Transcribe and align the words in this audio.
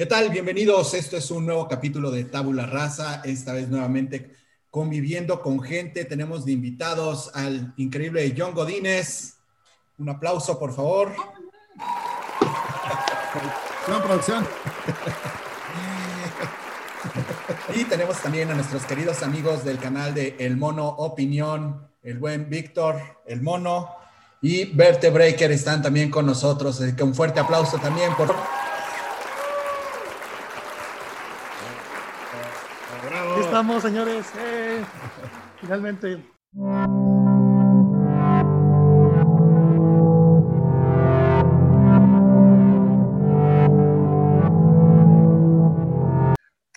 ¿Qué 0.00 0.06
tal? 0.06 0.30
Bienvenidos. 0.30 0.94
Esto 0.94 1.18
es 1.18 1.30
un 1.30 1.44
nuevo 1.44 1.68
capítulo 1.68 2.10
de 2.10 2.24
Tabula 2.24 2.64
Rasa. 2.64 3.20
Esta 3.22 3.52
vez 3.52 3.68
nuevamente 3.68 4.30
conviviendo 4.70 5.42
con 5.42 5.60
gente. 5.60 6.06
Tenemos 6.06 6.46
de 6.46 6.52
invitados 6.52 7.30
al 7.34 7.74
increíble 7.76 8.34
John 8.34 8.54
Godínez. 8.54 9.34
Un 9.98 10.08
aplauso, 10.08 10.58
por 10.58 10.74
favor. 10.74 11.12
Buena 13.86 14.02
producción. 14.02 14.46
Y 17.74 17.84
tenemos 17.84 18.16
también 18.22 18.50
a 18.50 18.54
nuestros 18.54 18.84
queridos 18.84 19.22
amigos 19.22 19.66
del 19.66 19.78
canal 19.78 20.14
de 20.14 20.34
El 20.38 20.56
Mono 20.56 20.88
Opinión, 20.88 21.90
el 22.02 22.16
buen 22.18 22.48
Víctor, 22.48 23.02
el 23.26 23.42
Mono 23.42 23.90
y 24.40 24.64
Verte 24.64 25.10
Breaker 25.10 25.52
están 25.52 25.82
también 25.82 26.10
con 26.10 26.24
nosotros. 26.24 26.80
Así 26.80 26.96
que 26.96 27.02
un 27.02 27.14
fuerte 27.14 27.40
aplauso 27.40 27.76
también 27.76 28.14
por 28.16 28.34
señores. 33.80 34.26
Eh, 34.38 34.82
finalmente. 35.60 36.18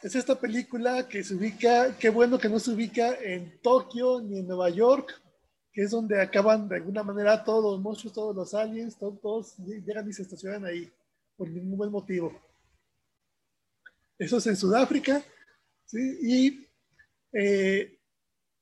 Es 0.01 0.15
esta 0.15 0.35
película 0.37 1.07
que 1.07 1.23
se 1.23 1.35
ubica, 1.35 1.97
qué 1.97 2.09
bueno 2.09 2.37
que 2.37 2.49
no 2.49 2.59
se 2.59 2.71
ubica 2.71 3.15
en 3.15 3.61
Tokio 3.61 4.19
ni 4.19 4.39
en 4.39 4.47
Nueva 4.47 4.69
York, 4.69 5.21
que 5.71 5.83
es 5.83 5.91
donde 5.91 6.21
acaban 6.21 6.67
de 6.67 6.75
alguna 6.75 7.03
manera 7.03 7.45
todos 7.45 7.63
los 7.63 7.81
monstruos, 7.81 8.13
todos 8.13 8.35
los 8.35 8.53
aliens, 8.53 8.97
todos, 8.97 9.21
todos 9.21 9.57
llegan 9.57 10.09
y 10.09 10.11
se 10.11 10.23
estacionan 10.23 10.65
ahí, 10.65 10.91
por 11.37 11.49
ningún 11.49 11.77
buen 11.77 11.91
motivo. 11.91 12.37
Eso 14.19 14.37
es 14.37 14.47
en 14.47 14.57
Sudáfrica, 14.57 15.23
¿sí? 15.85 16.19
y 16.21 16.72
eh, 17.33 17.99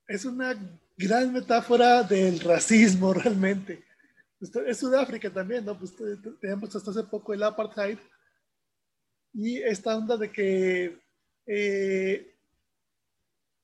es 0.08 0.26
una 0.26 0.56
gran 0.98 1.34
metáfora 1.34 2.04
del 2.04 2.40
racismo 2.40 3.14
realmente. 3.14 3.84
Es 4.66 4.80
Sudáfrica 4.80 5.30
también, 5.30 5.66
¿no? 5.66 5.78
Pues 5.78 5.94
tenemos 6.40 6.76
hasta 6.76 6.90
hace 6.90 7.04
poco 7.04 7.34
el 7.34 7.44
apartheid 7.44 8.00
y 9.34 9.58
esta 9.58 9.96
onda 9.96 10.18
de 10.18 10.32
que 10.32 10.98
eh, 11.46 12.36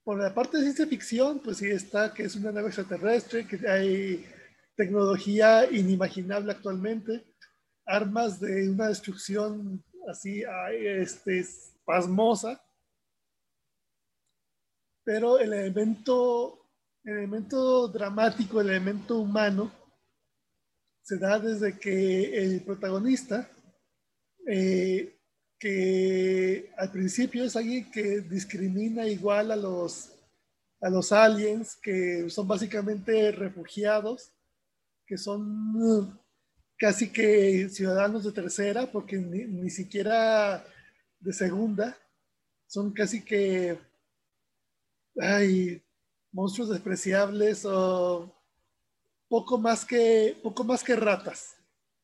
por 0.03 0.19
la 0.19 0.33
parte 0.33 0.57
de 0.57 0.63
ciencia 0.63 0.87
ficción, 0.87 1.39
pues 1.39 1.57
sí 1.57 1.67
está 1.67 2.13
que 2.13 2.23
es 2.23 2.35
una 2.35 2.51
nave 2.51 2.67
extraterrestre, 2.67 3.47
que 3.47 3.67
hay 3.67 4.25
tecnología 4.75 5.69
inimaginable 5.69 6.51
actualmente, 6.51 7.25
armas 7.85 8.39
de 8.39 8.69
una 8.69 8.87
destrucción 8.87 9.83
así 10.07 10.43
este, 10.71 11.45
pasmosa, 11.83 12.61
pero 15.07 15.39
el 15.39 15.53
elemento, 15.53 16.67
el 17.05 17.19
elemento 17.19 17.87
dramático, 17.87 18.59
el 18.59 18.71
elemento 18.71 19.17
humano, 19.19 19.71
se 21.01 21.17
da 21.17 21.39
desde 21.39 21.79
que 21.79 22.43
el 22.43 22.59
protagonista 22.59 23.49
eh, 24.45 25.17
que 25.57 26.73
al 26.75 26.91
principio 26.91 27.45
es 27.45 27.55
alguien 27.55 27.89
que 27.89 28.19
discrimina 28.19 29.07
igual 29.07 29.51
a 29.51 29.55
los, 29.55 30.11
a 30.81 30.89
los 30.89 31.13
aliens, 31.13 31.77
que 31.77 32.29
son 32.29 32.45
básicamente 32.45 33.31
refugiados, 33.31 34.33
que 35.05 35.17
son 35.17 35.73
uh, 35.77 36.13
casi 36.77 37.13
que 37.13 37.69
ciudadanos 37.69 38.25
de 38.25 38.33
tercera, 38.33 38.91
porque 38.91 39.15
ni, 39.17 39.69
siquiera 39.69 40.65
de 41.21 41.31
segunda, 41.31 41.97
son 42.67 42.91
casi 42.91 43.23
que 43.23 43.79
hay 45.21 45.83
monstruos 46.31 46.69
despreciables 46.69 47.65
o 47.65 48.33
poco 49.27 49.57
más 49.57 49.85
que 49.85 50.39
poco 50.41 50.63
más 50.63 50.83
que 50.83 50.95
ratas 50.95 51.57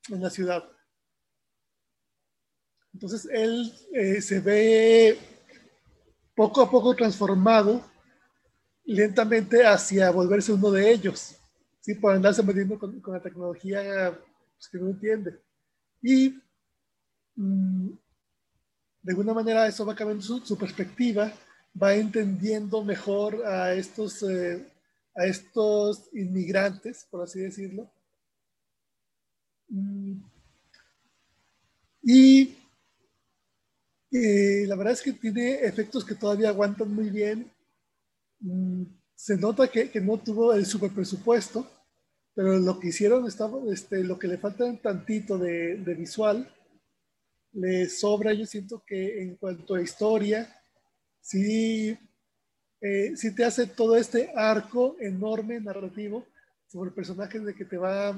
en 0.10 0.22
la 0.22 0.30
ciudad. 0.30 0.64
Entonces 2.94 3.28
él 3.32 3.74
eh, 3.94 4.22
se 4.22 4.40
ve 4.40 5.18
poco 6.36 6.62
a 6.62 6.70
poco 6.70 6.96
transformado 6.96 7.84
lentamente 8.86 9.66
hacia 9.66 10.12
volverse 10.12 10.54
uno 10.54 10.72
de 10.72 10.92
ellos, 10.92 11.36
¿sí? 11.80 11.96
por 11.96 12.14
andarse 12.14 12.44
metiendo 12.44 12.78
con, 12.78 13.02
la 13.08 13.22
tecnología 13.22 14.20
pues, 14.56 14.68
que 14.70 14.78
no 14.78 14.90
entiende. 14.90 15.40
Y 16.02 16.40
mm, 17.36 17.90
de 19.02 19.12
alguna 19.12 19.34
manera 19.34 19.68
eso 19.68 19.86
va 19.86 19.96
cambiando 19.96 20.24
su, 20.24 20.58
perspectiva, 20.58 21.32
va 21.82 21.96
entendiendo 21.96 22.84
mejor 22.84 23.46
a 23.46 23.74
estos, 23.74 24.24
eh, 24.24 24.66
a 25.16 25.26
estos 25.26 26.10
inmigrantes, 26.14 27.08
por 27.10 27.24
así 27.24 27.40
decirlo. 27.40 27.90
Mm, 29.70 30.22
y 32.04 32.56
la 34.68 34.76
verdad 34.76 34.94
es 34.94 35.02
que 35.02 35.14
tiene 35.14 35.66
efectos 35.66 36.06
que 36.06 36.16
todavía 36.16 36.50
aguantan 36.50 36.94
muy 36.94 37.10
bien. 37.10 37.52
Mm, 38.40 38.84
se 39.16 39.38
nota 39.38 39.68
que, 39.68 39.90
no 40.02 40.18
tuvo 40.18 40.54
el 40.54 40.66
super 40.66 40.92
presupuesto, 40.92 41.68
pero 42.36 42.60
lo 42.60 42.80
que 42.80 42.90
hicieron, 42.90 43.26
este, 43.72 44.04
lo 44.04 44.20
que 44.20 44.28
le 44.28 44.38
falta 44.38 44.66
un 44.66 44.80
tantito 44.80 45.38
de, 45.38 45.76
visual, 45.98 46.52
le 47.54 47.90
sobra. 47.90 48.34
Yo 48.34 48.46
siento 48.46 48.84
que 48.86 49.22
en 49.22 49.36
cuanto 49.36 49.76
a 49.76 49.82
historia, 49.82 50.54
sí, 51.24 51.98
eh, 52.82 53.14
te 53.36 53.46
hace 53.46 53.66
todo 53.66 53.96
este 53.96 54.32
arco 54.36 54.98
enorme 55.00 55.60
narrativo 55.60 56.28
sobre 56.68 56.90
el 56.90 56.94
personaje 56.94 57.40
de 57.40 57.56
que 57.56 57.66
te 57.66 57.78
va, 57.78 58.14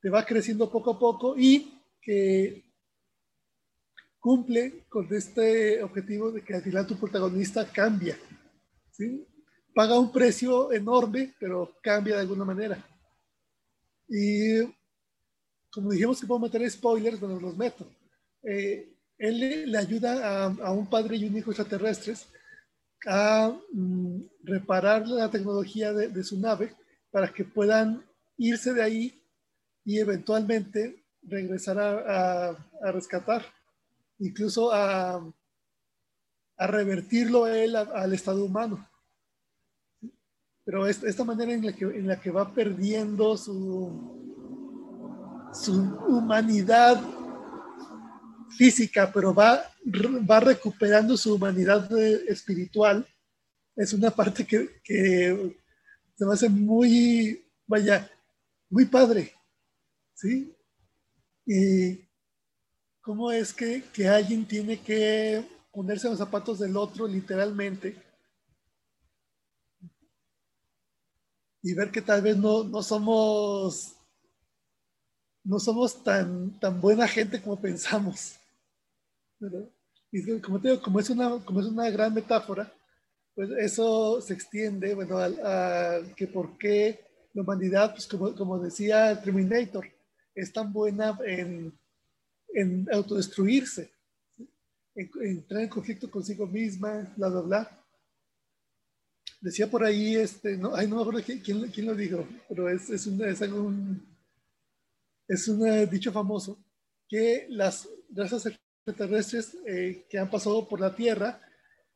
te 0.00 0.10
va 0.10 0.24
creciendo 0.24 0.70
poco 0.70 0.92
a 0.92 0.98
poco 0.98 1.34
y 1.36 1.80
que 2.00 2.62
cumple 4.20 4.84
con 4.88 5.12
este 5.14 5.82
objetivo 5.82 6.30
de 6.30 6.42
que 6.42 6.54
al 6.54 6.62
final 6.62 6.86
tu 6.86 6.98
protagonista 6.98 7.70
cambia. 7.72 8.18
¿sí? 8.90 9.26
Paga 9.74 9.98
un 9.98 10.12
precio 10.12 10.72
enorme, 10.72 11.34
pero 11.40 11.76
cambia 11.82 12.16
de 12.16 12.22
alguna 12.22 12.44
manera. 12.44 12.86
Y 14.08 14.62
como 15.70 15.90
dijimos 15.90 16.20
que 16.20 16.26
puedo 16.26 16.40
meter 16.40 16.68
spoilers, 16.70 17.18
bueno, 17.18 17.40
los 17.40 17.56
meto. 17.56 17.86
Eh, 18.42 18.95
él 19.18 19.70
le, 19.70 19.78
ayuda 19.78 20.44
a, 20.44 20.72
un 20.72 20.88
padre 20.88 21.16
y 21.16 21.24
un 21.26 21.36
hijo 21.36 21.50
extraterrestres 21.50 22.28
a 23.06 23.56
mm, 23.72 24.20
reparar 24.42 25.06
la 25.06 25.30
tecnología 25.30 25.92
de, 25.92 26.24
su 26.24 26.38
nave 26.38 26.74
para 27.10 27.32
que 27.32 27.44
puedan 27.44 28.04
irse 28.36 28.72
de 28.72 28.82
ahí 28.82 29.22
y 29.84 29.98
eventualmente 29.98 31.04
regresar 31.22 31.78
a 31.78 32.92
rescatar 32.92 33.42
incluso 34.18 34.72
a, 34.72 35.32
revertirlo 36.58 37.46
él 37.46 37.76
al 37.76 38.14
estado 38.14 38.42
humano. 38.42 38.88
Pero 40.64 40.86
esta 40.86 41.22
manera 41.22 41.52
en 41.52 42.06
la 42.06 42.18
que, 42.18 42.30
va 42.30 42.54
perdiendo 42.54 43.36
su 43.36 43.92
humanidad 46.08 46.98
física, 48.56 49.10
pero 49.12 49.34
va, 49.34 49.70
va 50.28 50.40
recuperando 50.40 51.16
su 51.16 51.34
humanidad 51.34 51.90
espiritual, 52.28 53.06
es 53.76 53.92
una 53.92 54.10
parte 54.10 54.46
que, 54.46 54.80
que 54.82 55.56
se 56.16 56.24
me 56.24 56.32
hace 56.32 56.48
muy, 56.48 57.46
vaya, 57.66 58.10
muy 58.70 58.86
padre, 58.86 59.32
¿sí? 60.14 60.52
Y 61.44 62.06
cómo 63.00 63.30
es 63.30 63.52
que, 63.52 63.84
alguien 64.08 64.46
tiene 64.46 64.80
que 64.80 65.44
ponerse 65.70 66.08
los 66.08 66.18
zapatos 66.18 66.58
del 66.58 66.76
otro 66.76 67.06
literalmente 67.06 68.02
y 71.62 71.74
ver 71.74 71.90
que 71.90 72.02
tal 72.02 72.22
vez 72.22 72.36
no, 72.36 72.64
no 72.64 72.82
somos 72.82 73.92
no 75.44 75.60
somos 75.60 76.02
tan, 76.02 76.58
tan 76.58 76.80
buena 76.80 77.06
gente 77.06 77.40
como 77.40 77.60
pensamos. 77.60 78.36
Y 80.12 80.40
como 80.40 80.60
te 80.60 80.70
digo, 80.70 80.82
como 80.82 81.00
es, 81.00 81.10
una, 81.10 81.44
como 81.44 81.60
es 81.60 81.66
una 81.66 81.90
gran 81.90 82.14
metáfora, 82.14 82.72
pues 83.34 83.50
eso 83.58 84.20
se 84.20 84.34
extiende, 84.34 84.94
bueno, 84.94 85.18
a, 85.18 86.00
que 86.16 86.26
por 86.26 86.56
qué 86.56 87.00
la 87.34 87.42
humanidad, 87.42 87.92
pues 87.92 88.06
como, 88.06 88.34
como 88.34 88.58
decía 88.58 89.20
Terminator, 89.20 89.86
es 90.34 90.52
tan 90.52 90.72
buena 90.72 91.18
en 91.26 91.72
en 92.56 92.88
autodestruirse, 92.90 93.92
en, 94.94 95.10
entrar 95.20 95.62
en 95.62 95.68
conflicto 95.68 96.10
consigo 96.10 96.46
misma, 96.46 97.12
bla, 97.16 97.28
bla, 97.28 97.40
bla. 97.42 97.84
Decía 99.42 99.70
por 99.70 99.84
ahí, 99.84 100.16
este, 100.16 100.56
no, 100.56 100.74
ay, 100.74 100.88
no 100.88 100.96
me 100.96 101.02
acuerdo 101.02 101.20
quién, 101.22 101.68
quién, 101.70 101.86
lo 101.86 101.94
dijo, 101.94 102.26
pero 102.48 102.70
es, 102.70 102.88
es, 102.88 103.06
un, 103.06 103.22
es, 103.22 103.40
un, 103.42 104.16
es 105.28 105.48
un 105.48 105.90
dicho 105.90 106.10
famoso, 106.10 106.58
que 107.06 107.46
las 107.50 107.86
razas 108.10 108.46
extraterrestres 108.86 109.56
eh, 109.66 110.06
que 110.08 110.18
han 110.18 110.30
pasado 110.30 110.68
por 110.68 110.80
la 110.80 110.94
Tierra 110.94 111.40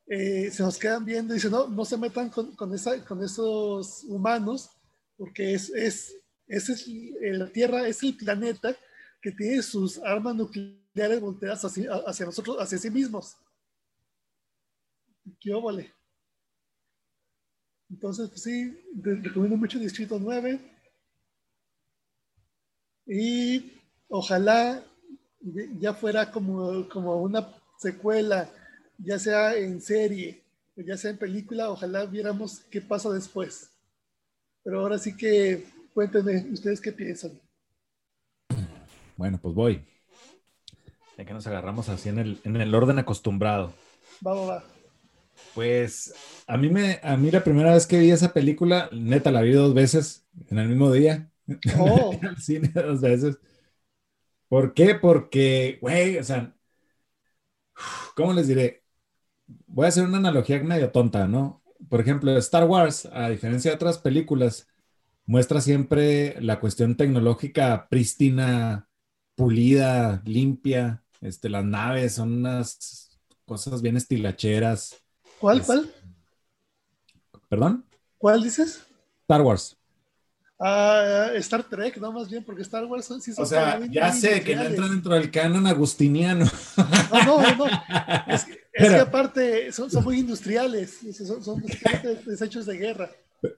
eh, 0.07 0.51
se 0.51 0.61
nos 0.61 0.77
quedan 0.77 1.05
viendo 1.05 1.33
y 1.33 1.37
dicen, 1.37 1.51
no, 1.51 1.69
no 1.69 1.85
se 1.85 1.97
metan 1.97 2.29
con, 2.29 2.53
con, 2.57 2.73
esa, 2.73 3.03
con 3.05 3.23
esos 3.23 4.03
humanos, 4.03 4.69
porque 5.15 5.53
es, 5.53 5.69
es, 5.69 6.13
es, 6.47 6.87
la 7.21 7.47
Tierra 7.47 7.87
es 7.87 8.03
el 8.03 8.17
planeta 8.17 8.75
que 9.21 9.31
tiene 9.31 9.61
sus 9.61 9.99
armas 9.99 10.35
nucleares 10.35 11.21
volteadas 11.21 11.63
hacia, 11.63 11.93
hacia 12.05 12.25
nosotros, 12.25 12.57
hacia 12.59 12.77
sí 12.77 12.89
mismos. 12.89 13.37
¿Qué 15.39 15.53
óvole? 15.53 15.93
Entonces, 17.89 18.27
pues 18.27 18.43
sí, 18.43 18.83
recomiendo 19.01 19.55
mucho 19.55 19.79
Distrito 19.79 20.19
9. 20.19 20.59
Y 23.05 23.79
ojalá 24.09 24.83
ya 25.79 25.93
fuera 25.93 26.31
como, 26.31 26.87
como 26.89 27.21
una 27.21 27.47
secuela, 27.77 28.49
ya 28.97 29.17
sea 29.19 29.55
en 29.55 29.81
serie, 29.81 30.43
ya 30.75 30.97
sea 30.97 31.11
en 31.11 31.17
película, 31.17 31.69
ojalá 31.69 32.05
viéramos 32.05 32.59
qué 32.69 32.81
pasa 32.81 33.09
después. 33.09 33.71
Pero 34.63 34.81
ahora 34.81 34.97
sí 34.99 35.15
que 35.15 35.65
cuéntenme, 35.93 36.45
¿ustedes 36.51 36.79
qué 36.79 36.91
piensan? 36.91 37.39
Bueno, 39.17 39.39
pues 39.41 39.53
voy. 39.53 39.85
Ya 41.17 41.25
que 41.25 41.33
nos 41.33 41.45
agarramos 41.47 41.89
así 41.89 42.09
en 42.09 42.19
el, 42.19 42.39
en 42.43 42.55
el 42.57 42.73
orden 42.73 42.99
acostumbrado. 42.99 43.73
Va, 44.25 44.33
va, 44.33 44.45
va. 44.45 44.63
Pues 45.53 46.13
a 46.47 46.57
mí, 46.57 46.69
me, 46.69 46.99
a 47.03 47.17
mí 47.17 47.31
la 47.31 47.43
primera 47.43 47.73
vez 47.73 47.85
que 47.85 47.99
vi 47.99 48.11
esa 48.11 48.33
película, 48.33 48.89
neta, 48.91 49.31
la 49.31 49.41
vi 49.41 49.51
dos 49.51 49.73
veces 49.73 50.25
en 50.49 50.59
el 50.59 50.69
mismo 50.69 50.91
día. 50.91 51.29
Oh. 51.77 52.17
cine 52.39 52.71
dos 52.73 53.01
veces. 53.01 53.37
¿Por 54.51 54.73
qué? 54.73 54.95
Porque, 54.95 55.77
güey, 55.81 56.17
o 56.17 56.23
sea, 56.25 56.53
¿cómo 58.15 58.33
les 58.33 58.47
diré? 58.47 58.83
Voy 59.67 59.85
a 59.85 59.89
hacer 59.89 60.03
una 60.05 60.17
analogía 60.17 60.61
medio 60.63 60.91
tonta, 60.91 61.27
¿no? 61.27 61.63
Por 61.89 62.01
ejemplo, 62.01 62.37
Star 62.37 62.65
Wars, 62.65 63.07
a 63.13 63.29
diferencia 63.29 63.71
de 63.71 63.75
otras 63.75 63.99
películas, 63.99 64.67
muestra 65.25 65.61
siempre 65.61 66.39
la 66.41 66.59
cuestión 66.59 66.97
tecnológica 66.97 67.87
prístina, 67.89 68.89
pulida, 69.35 70.21
limpia. 70.25 71.03
Este, 71.21 71.49
las 71.49 71.65
naves 71.65 72.15
son 72.15 72.33
unas 72.33 73.19
cosas 73.45 73.81
bien 73.81 73.97
estilacheras, 73.97 75.01
¿Cuál, 75.39 75.63
cuál? 75.63 75.91
¿Perdón? 77.49 77.85
¿Cuál 78.17 78.43
dices? 78.43 78.85
Star 79.23 79.41
Wars. 79.41 79.80
Ah, 80.63 81.31
Star 81.37 81.63
Trek, 81.63 81.97
no 81.97 82.11
más 82.11 82.29
bien, 82.29 82.43
porque 82.43 82.61
Star 82.61 82.85
Wars 82.85 83.11
sí 83.21 83.33
son 83.33 83.43
O 83.43 83.47
sea, 83.47 83.79
ya 83.89 84.11
sé 84.11 84.43
que 84.43 84.55
no 84.55 84.61
entra 84.61 84.87
dentro 84.87 85.13
del 85.15 85.31
canon 85.31 85.65
agustiniano. 85.65 86.45
No, 87.25 87.41
no, 87.41 87.55
no. 87.55 87.65
Es, 88.73 88.89
que, 88.89 88.95
aparte 88.95 89.71
son, 89.73 89.91
son, 89.91 90.05
muy 90.05 90.19
industriales, 90.19 90.99
son, 91.13 91.43
son 91.43 91.61
desechos 92.25 92.65
de 92.65 92.77
guerra. 92.77 93.09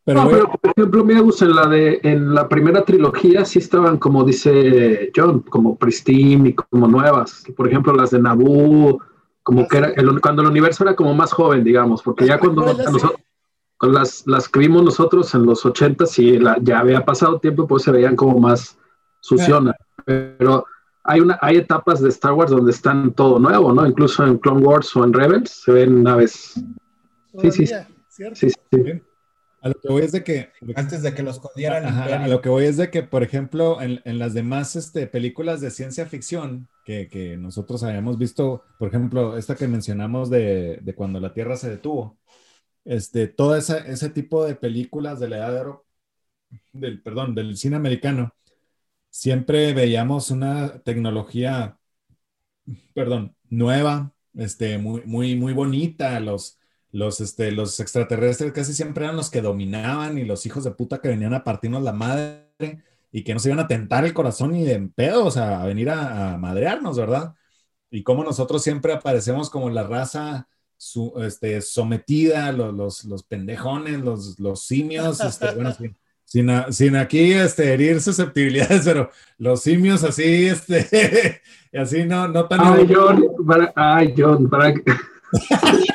Pero, 0.06 0.24
no, 0.24 0.30
pero 0.30 0.50
por 0.50 0.72
ejemplo, 0.72 1.06
me 1.06 1.22
gusta 1.22 1.46
en 1.46 1.56
la 1.56 1.68
de 1.68 2.00
en 2.02 2.34
la 2.34 2.50
primera 2.50 2.84
trilogía 2.84 3.46
sí 3.46 3.60
estaban 3.60 3.98
como 3.98 4.24
dice 4.24 5.12
John, 5.16 5.42
como 5.42 5.78
pristine 5.78 6.50
y 6.50 6.54
como 6.54 6.88
nuevas. 6.88 7.44
Por 7.56 7.68
ejemplo, 7.68 7.94
las 7.94 8.10
de 8.10 8.22
Naboo, 8.22 9.02
como 9.44 9.68
que 9.68 9.78
era 9.78 9.94
cuando 10.20 10.42
el 10.42 10.48
universo 10.48 10.84
era 10.84 10.96
como 10.96 11.14
más 11.14 11.32
joven, 11.32 11.64
digamos, 11.64 12.02
porque 12.02 12.26
ya 12.26 12.40
cuando 12.40 12.66
nosotros, 12.66 13.02
con 13.02 13.24
las, 13.88 14.24
las 14.28 14.48
que 14.50 14.60
vimos 14.60 14.84
nosotros 14.84 15.34
en 15.36 15.46
los 15.46 15.66
80, 15.66 16.06
sí, 16.06 16.40
ya 16.62 16.80
había 16.80 17.04
pasado 17.06 17.40
tiempo, 17.40 17.68
pues 17.68 17.84
se 17.84 17.92
veían 17.92 18.16
como 18.16 18.40
más 18.40 18.78
sucionas. 19.20 19.76
Pero 20.06 20.66
hay, 21.04 21.20
una, 21.20 21.38
hay 21.42 21.58
etapas 21.58 22.02
de 22.02 22.10
Star 22.10 22.34
Wars 22.34 22.52
donde 22.52 22.72
están 22.72 23.14
todo 23.14 23.40
nuevo, 23.40 23.74
¿no? 23.74 23.86
Incluso 23.86 24.26
en 24.26 24.38
Clone 24.38 24.66
Wars 24.66 24.96
o 24.96 25.04
en 25.04 25.14
Rebels 25.14 25.50
se 25.50 25.72
ven 25.72 26.04
naves. 26.04 26.54
Sí, 27.42 27.52
sí, 27.52 27.66
sí, 28.34 28.50
sí. 28.50 29.02
A 29.62 29.70
lo 29.70 29.76
que 29.76 29.88
voy 29.88 30.02
es 30.02 30.12
de 30.12 30.26
que... 30.26 30.50
Antes 30.76 31.02
de 31.02 31.14
que 31.14 31.24
los 31.24 31.38
escondieran. 31.38 31.86
a 31.86 32.28
lo 32.28 32.42
que 32.42 32.50
voy 32.50 32.66
es 32.66 32.76
de 32.76 32.90
que, 32.90 33.02
por 33.02 33.24
ejemplo, 33.24 33.82
en, 33.82 34.02
en 34.04 34.20
las 34.20 34.34
demás 34.34 34.76
este, 34.76 35.08
películas 35.08 35.62
de 35.62 35.72
ciencia 35.72 36.06
ficción 36.06 36.68
que, 36.84 37.08
que, 37.08 37.38
nosotros 37.38 37.82
habíamos 37.84 38.18
visto, 38.18 38.66
por 38.78 38.90
ejemplo, 38.90 39.38
esta 39.38 39.56
que 39.56 39.70
mencionamos 39.70 40.30
de, 40.30 40.80
de 40.82 40.96
cuando 40.96 41.22
la 41.22 41.34
Tierra 41.34 41.56
se 41.56 41.70
detuvo, 41.70 42.18
este, 42.86 43.28
todo 43.28 43.56
esa, 43.56 43.80
ese 43.80 44.10
tipo 44.10 44.46
de 44.46 44.56
películas 44.56 45.20
de 45.20 45.30
la 45.30 45.38
edad 45.38 45.66
del, 46.72 47.02
perdón, 47.02 47.36
del 47.36 47.58
cine 47.58 47.76
americano, 47.76 48.34
siempre 49.10 49.74
veíamos 49.74 50.32
una 50.32 50.80
tecnología, 50.80 51.80
perdón, 52.94 53.36
nueva, 53.50 54.14
este, 54.36 54.78
muy, 54.78 55.04
muy, 55.06 55.36
muy 55.36 55.54
bonita, 55.54 56.20
los 56.20 56.60
los, 56.94 57.22
este, 57.22 57.52
los 57.52 57.80
extraterrestres 57.80 58.54
casi 58.54 58.74
siempre 58.74 59.06
eran 59.06 59.18
los 59.18 59.30
que 59.32 59.42
dominaban 59.42 60.18
y 60.18 60.26
los 60.26 60.46
hijos 60.46 60.64
de 60.64 60.72
puta 60.72 61.00
que 61.02 61.10
venían 61.10 61.34
a 61.34 61.44
partirnos 61.44 61.84
la 61.84 61.92
madre 61.92 62.48
y 63.12 63.24
que 63.24 63.34
nos 63.34 63.46
iban 63.46 63.60
a 63.60 63.68
tentar 63.68 64.06
el 64.06 64.14
corazón 64.14 64.56
y 64.56 64.64
de 64.64 64.80
pedo, 64.96 65.26
o 65.26 65.32
sea, 65.32 65.62
a 65.64 65.66
venir 65.66 65.90
a, 65.90 66.38
madrearnos, 66.38 66.98
¿verdad? 66.98 67.36
Y 67.92 68.04
como 68.04 68.24
nosotros 68.24 68.64
siempre 68.64 68.94
aparecemos 68.94 69.50
como 69.50 69.70
la 69.70 69.84
raza 69.84 70.48
este, 71.24 71.62
sometida, 71.62 72.52
los, 72.52 73.06
los, 73.06 73.24
pendejones, 73.24 74.02
los, 74.02 74.40
los 74.40 74.64
simios, 74.64 75.20
este, 75.20 75.52
bueno, 75.54 75.76
sin, 76.26 76.50
sin, 76.70 76.96
aquí 76.96 77.34
este, 77.34 77.74
herir 77.74 78.02
susceptibilidades, 78.02 78.82
pero 78.86 79.10
los 79.38 79.62
simios 79.62 80.04
así, 80.04 80.48
este, 80.48 81.42
así 81.74 82.06
no, 82.06 82.28
no 82.28 82.48
tan... 82.48 82.62
Ay, 82.62 82.88
John, 82.94 83.24
para, 83.48 83.74
ay, 83.76 84.14
John, 84.18 84.50
para... 84.50 84.74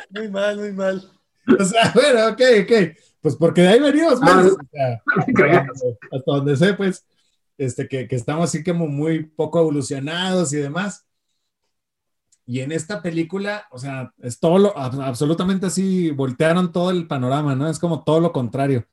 muy 0.09 0.29
mal, 0.29 0.57
muy 0.57 0.71
mal. 0.71 1.11
O 1.59 1.63
sea, 1.63 1.91
bueno, 1.93 2.27
ok, 2.29 2.41
ok. 2.63 2.97
Pues 3.21 3.35
porque 3.35 3.61
de 3.61 3.67
ahí 3.67 3.79
venimos, 3.79 4.19
pues, 4.19 4.55
hasta 6.11 6.23
donde 6.25 6.55
sé, 6.55 6.73
pues, 6.73 7.05
este, 7.57 7.87
que, 7.87 8.07
que, 8.07 8.15
estamos 8.15 8.45
así 8.45 8.63
como 8.63 8.87
muy 8.87 9.23
poco 9.23 9.59
evolucionados 9.59 10.53
y 10.53 10.57
demás. 10.57 11.05
Y 12.49 12.61
en 12.61 12.71
esta 12.71 13.03
película, 13.03 13.67
o 13.69 13.77
sea, 13.77 14.11
es 14.23 14.39
todo 14.39 14.57
lo, 14.57 14.75
absolutamente 14.75 15.67
así, 15.67 16.09
voltearon 16.09 16.71
todo 16.71 16.89
el 16.89 17.05
panorama, 17.05 17.53
¿no? 17.53 17.69
Es 17.69 17.77
como 17.77 18.03
todo 18.03 18.19
lo 18.19 18.31
contrario. 18.31 18.87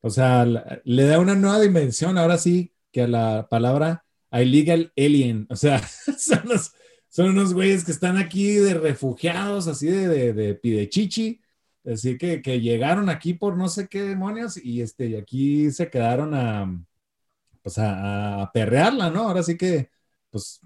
O 0.00 0.08
sea, 0.08 0.46
le 0.46 1.04
da 1.04 1.18
una 1.20 1.34
nueva 1.34 1.60
dimensión, 1.60 2.16
ahora 2.16 2.38
sí, 2.38 2.72
que 2.90 3.02
a 3.02 3.08
la 3.08 3.48
palabra 3.50 4.06
illegal 4.32 4.94
alien. 4.96 5.46
O 5.50 5.56
sea, 5.56 5.86
son 6.18 6.40
los, 6.46 6.72
son 7.10 7.28
unos 7.28 7.52
güeyes 7.52 7.84
que 7.84 7.92
están 7.92 8.16
aquí 8.16 8.54
de 8.54 8.72
refugiados, 8.72 9.68
así 9.68 9.88
de, 9.88 10.08
de, 10.08 10.32
de 10.32 10.54
pidechichi, 10.54 11.42
así 11.84 12.16
que, 12.16 12.40
que, 12.40 12.62
llegaron 12.62 13.10
aquí 13.10 13.34
por 13.34 13.58
no 13.58 13.68
sé 13.68 13.88
qué 13.88 14.04
demonios 14.04 14.56
y 14.56 14.80
este, 14.80 15.18
aquí 15.18 15.70
se 15.70 15.90
quedaron 15.90 16.32
a, 16.32 16.82
pues 17.60 17.76
a, 17.76 18.50
perrearla, 18.54 19.10
¿no? 19.10 19.28
Ahora 19.28 19.42
sí 19.42 19.58
que, 19.58 19.90
pues, 20.32 20.60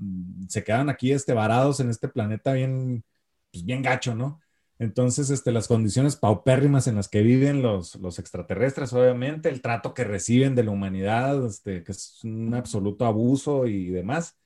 se 0.49 0.65
quedan 0.65 0.89
aquí, 0.89 1.13
este, 1.13 1.35
varados 1.35 1.81
en 1.81 1.91
este 1.91 2.09
planeta 2.09 2.55
bien, 2.55 3.05
pues, 3.53 3.65
bien 3.65 3.83
gacho, 3.83 4.15
¿no? 4.15 4.41
Entonces, 4.79 5.31
este, 5.31 5.53
las 5.53 5.69
condiciones 5.69 6.17
paupérrimas 6.17 6.87
en 6.87 6.97
las 6.97 7.09
que 7.09 7.23
viven 7.23 7.63
los, 7.63 7.97
los 7.97 8.19
extraterrestres, 8.19 8.93
obviamente, 8.95 9.49
el 9.51 9.63
trato 9.63 9.95
que 9.95 10.05
reciben 10.05 10.55
de 10.55 10.65
la 10.65 10.71
humanidad, 10.73 11.45
este, 11.47 11.83
que 11.85 11.93
es 11.93 12.21
un 12.25 12.55
absoluto 12.55 13.07
abuso 13.07 13.67
y 13.67 13.89
demás 13.91 14.37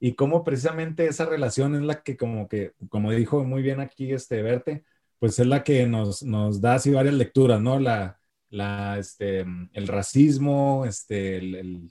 y 0.00 0.14
cómo 0.14 0.44
precisamente 0.44 1.06
esa 1.06 1.26
relación 1.26 1.74
es 1.74 1.82
la 1.82 2.02
que 2.02 2.16
como 2.16 2.48
que, 2.48 2.74
como 2.88 3.10
dijo 3.12 3.44
muy 3.44 3.62
bien 3.62 3.80
aquí 3.80 4.12
este 4.12 4.42
Verte, 4.42 4.84
pues 5.18 5.38
es 5.38 5.46
la 5.46 5.64
que 5.64 5.86
nos, 5.86 6.22
nos 6.22 6.60
da 6.60 6.74
así 6.74 6.90
varias 6.92 7.14
lecturas, 7.14 7.60
¿no? 7.60 7.80
La, 7.80 8.20
la, 8.50 8.98
este, 8.98 9.40
el 9.40 9.88
racismo, 9.88 10.84
este, 10.86 11.38
el, 11.38 11.90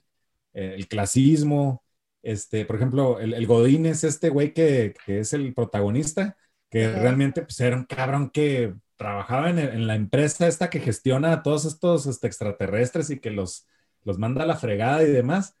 el, 0.54 0.88
clasismo, 0.88 1.84
este, 2.22 2.64
por 2.64 2.76
ejemplo, 2.76 3.20
el, 3.20 3.34
el 3.34 3.46
Godín 3.46 3.86
es 3.86 4.04
este 4.04 4.30
güey 4.30 4.52
que, 4.54 4.94
que, 5.06 5.20
es 5.20 5.32
el 5.32 5.54
protagonista, 5.54 6.36
que 6.70 6.90
realmente 6.92 7.42
pues, 7.42 7.60
era 7.60 7.76
un 7.76 7.84
cabrón 7.84 8.30
que 8.30 8.74
trabajaba 8.96 9.50
en, 9.50 9.58
en, 9.58 9.86
la 9.86 9.94
empresa 9.94 10.46
esta 10.48 10.70
que 10.70 10.80
gestiona 10.80 11.32
a 11.32 11.42
todos 11.42 11.64
estos 11.64 12.06
este, 12.06 12.26
extraterrestres 12.26 13.10
y 13.10 13.20
que 13.20 13.30
los, 13.30 13.66
los 14.04 14.18
manda 14.18 14.42
a 14.44 14.46
la 14.46 14.56
fregada 14.56 15.02
y 15.02 15.10
demás 15.10 15.54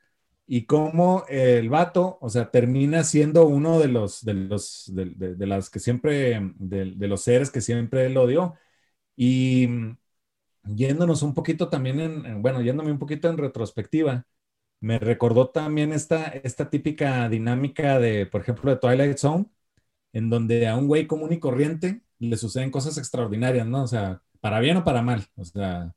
y 0.48 0.64
cómo 0.66 1.24
el 1.28 1.68
vato, 1.68 2.18
o 2.22 2.30
sea, 2.30 2.50
termina 2.50 3.04
siendo 3.04 3.46
uno 3.46 3.78
de 3.78 3.88
los, 3.88 4.24
de 4.24 4.34
los, 4.34 4.90
de, 4.94 5.46
las 5.46 5.68
que 5.70 5.78
siempre, 5.78 6.40
de, 6.58 7.08
los 7.08 7.20
seres 7.22 7.50
que 7.50 7.60
siempre 7.60 8.06
él 8.06 8.16
odió. 8.16 8.54
Y 9.16 9.68
yéndonos 10.64 11.22
un 11.22 11.34
poquito 11.34 11.68
también 11.68 12.00
en, 12.00 12.42
bueno, 12.42 12.62
yéndome 12.62 12.90
un 12.92 12.98
poquito 12.98 13.28
en 13.28 13.38
retrospectiva, 13.38 14.26
me 14.80 14.98
recordó 14.98 15.50
también 15.50 15.92
esta, 15.92 16.28
esta 16.28 16.70
típica 16.70 17.28
dinámica 17.28 17.98
de, 17.98 18.26
por 18.26 18.42
ejemplo, 18.42 18.70
de 18.70 18.78
Twilight 18.78 19.18
Zone, 19.18 19.46
en 20.12 20.30
donde 20.30 20.68
a 20.68 20.76
un 20.76 20.88
güey 20.88 21.06
común 21.06 21.32
y 21.32 21.40
corriente 21.40 22.02
le 22.18 22.36
suceden 22.36 22.70
cosas 22.70 22.98
extraordinarias, 22.98 23.66
¿no? 23.66 23.84
O 23.84 23.86
sea, 23.88 24.22
para 24.40 24.60
bien 24.60 24.78
o 24.78 24.84
para 24.84 25.02
mal, 25.02 25.26
o 25.36 25.44
sea, 25.44 25.94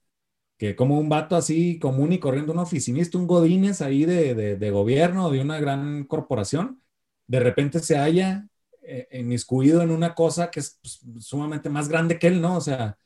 que 0.58 0.76
como 0.76 1.00
un 1.00 1.10
vato 1.10 1.36
así 1.36 1.80
común 1.80 2.14
y 2.14 2.20
corriendo, 2.20 2.54
un 2.54 2.60
oficinista, 2.60 3.18
un 3.18 3.28
godines 3.28 3.82
ahí 3.82 4.06
de, 4.06 4.36
de, 4.36 4.58
de, 4.58 4.72
gobierno, 4.72 5.32
de 5.32 5.42
una 5.42 5.60
gran 5.60 6.06
corporación, 6.06 6.82
de 7.28 7.40
repente 7.40 7.80
se 7.80 7.98
halla 7.98 8.48
eh, 8.84 9.08
inmiscuido 9.14 9.82
en 9.82 9.92
una 9.92 10.16
cosa 10.16 10.52
que 10.52 10.60
es 10.62 10.80
pues, 10.82 11.02
sumamente 11.26 11.70
más 11.70 11.90
grande 11.90 12.20
que 12.20 12.28
él, 12.28 12.42
¿no? 12.42 12.58
O 12.58 12.62
sea, 12.62 12.98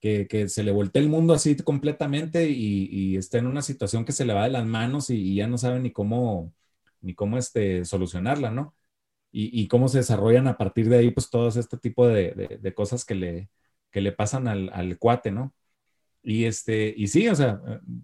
que, 0.00 0.26
que 0.28 0.48
se 0.48 0.62
le 0.64 0.72
voltea 0.72 1.02
el 1.02 1.08
mundo 1.08 1.34
así 1.34 1.56
completamente 1.56 2.48
y, 2.48 2.88
y, 2.90 3.16
está 3.16 3.38
en 3.38 3.46
una 3.46 3.62
situación 3.62 4.04
que 4.04 4.12
se 4.12 4.24
le 4.24 4.34
va 4.34 4.44
de 4.44 4.50
las 4.50 4.66
manos 4.66 5.10
y, 5.10 5.34
ya 5.36 5.46
no 5.46 5.58
sabe 5.58 5.80
ni 5.80 5.92
cómo, 5.92 6.52
ni 7.02 7.14
cómo 7.14 7.38
este, 7.38 7.84
solucionarla, 7.84 8.50
¿no? 8.50 8.74
Y, 9.32 9.62
y, 9.62 9.68
cómo 9.68 9.88
se 9.88 9.98
desarrollan 9.98 10.48
a 10.48 10.58
partir 10.58 10.88
de 10.88 10.98
ahí, 10.98 11.10
pues, 11.12 11.30
todos 11.30 11.56
este 11.56 11.78
tipo 11.78 12.08
de, 12.08 12.32
de, 12.32 12.58
de 12.58 12.74
cosas 12.74 13.04
que 13.04 13.14
le, 13.14 13.50
que 13.90 14.00
le 14.00 14.12
pasan 14.12 14.48
al, 14.48 14.70
al, 14.74 14.98
cuate, 14.98 15.30
¿no? 15.30 15.54
Y, 16.22 16.44
este, 16.44 16.94
y 16.96 17.08
sí, 17.08 17.28
o 17.28 17.34
sea, 17.34 17.60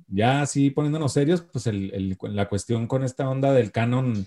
ya 0.08 0.42
así 0.42 0.70
poniéndonos 0.70 1.12
serios, 1.12 1.42
pues 1.42 1.66
el, 1.66 1.92
el, 1.94 2.18
la 2.34 2.48
cuestión 2.48 2.86
con 2.86 3.04
esta 3.04 3.28
onda 3.28 3.52
del 3.52 3.72
canon 3.72 4.26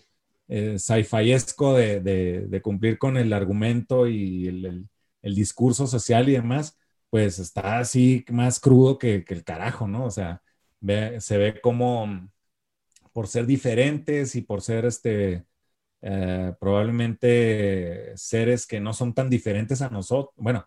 eh, 0.49 0.79
sci-fiesco 0.79 1.75
de, 1.75 1.99
de, 2.01 2.61
cumplir 2.61 2.97
con 2.97 3.17
el 3.17 3.33
argumento 3.33 4.07
y 4.07 4.47
el, 4.47 4.89
el, 5.21 5.35
discurso 5.35 5.87
social 5.87 6.27
y 6.29 6.33
demás, 6.33 6.77
pues 7.09 7.39
está 7.39 7.79
así 7.79 8.25
más 8.29 8.59
crudo 8.59 8.97
que, 8.97 9.25
el 9.27 9.43
carajo, 9.43 9.87
¿no? 9.87 10.05
O 10.05 10.11
sea, 10.11 10.41
se 11.19 11.37
ve 11.37 11.59
como 11.61 12.29
por 13.13 13.27
ser 13.27 13.45
diferentes 13.45 14.35
y 14.35 14.41
por 14.41 14.61
ser 14.61 14.85
este, 14.85 15.45
eh, 16.01 16.53
probablemente 16.59 18.13
seres 18.15 18.67
que 18.67 18.79
no 18.79 18.93
son 18.93 19.13
tan 19.13 19.29
diferentes 19.29 19.81
a 19.81 19.89
nosotros, 19.89 20.33
bueno, 20.37 20.65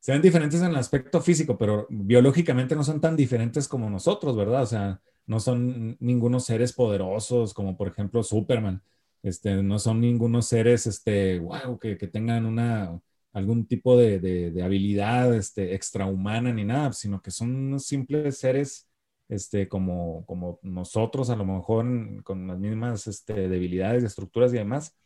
se 0.00 0.12
ven 0.12 0.22
diferentes 0.22 0.60
en 0.60 0.68
el 0.68 0.76
aspecto 0.76 1.20
físico, 1.20 1.56
pero 1.58 1.86
biológicamente 1.90 2.76
no 2.76 2.84
son 2.84 3.00
tan 3.00 3.16
diferentes 3.16 3.68
como 3.68 3.88
nosotros, 3.90 4.36
¿verdad? 4.36 4.62
O 4.62 4.66
sea, 4.66 5.00
no 5.26 5.40
son 5.40 5.96
ningunos 6.00 6.44
seres 6.46 6.72
poderosos 6.74 7.54
como 7.54 7.76
por 7.76 7.88
ejemplo 7.88 8.22
Superman. 8.22 8.82
Este, 9.22 9.62
no 9.62 9.78
son 9.78 10.00
ningunos 10.00 10.46
seres, 10.46 10.86
este, 10.86 11.38
wow, 11.38 11.78
que 11.78 11.96
tengan 11.96 12.44
una, 12.46 13.00
algún 13.34 13.66
tipo 13.66 13.98
de, 13.98 14.20
de, 14.20 14.50
de, 14.52 14.62
habilidad 14.62 15.34
este, 15.34 15.74
extrahumana 15.74 16.52
ni 16.52 16.64
nada, 16.64 16.92
sino 16.92 17.20
que 17.20 17.32
son 17.32 17.78
simples 17.80 18.38
seres 18.38 18.88
este, 19.28 19.68
como, 19.68 20.24
como 20.26 20.60
nosotros, 20.62 21.30
a 21.30 21.36
lo 21.36 21.44
mejor 21.44 22.22
con 22.22 22.46
las 22.46 22.58
mismas 22.58 23.06
este, 23.08 23.48
debilidades, 23.48 24.04
estructuras 24.04 24.52
y 24.54 24.58
demás. 24.58 24.96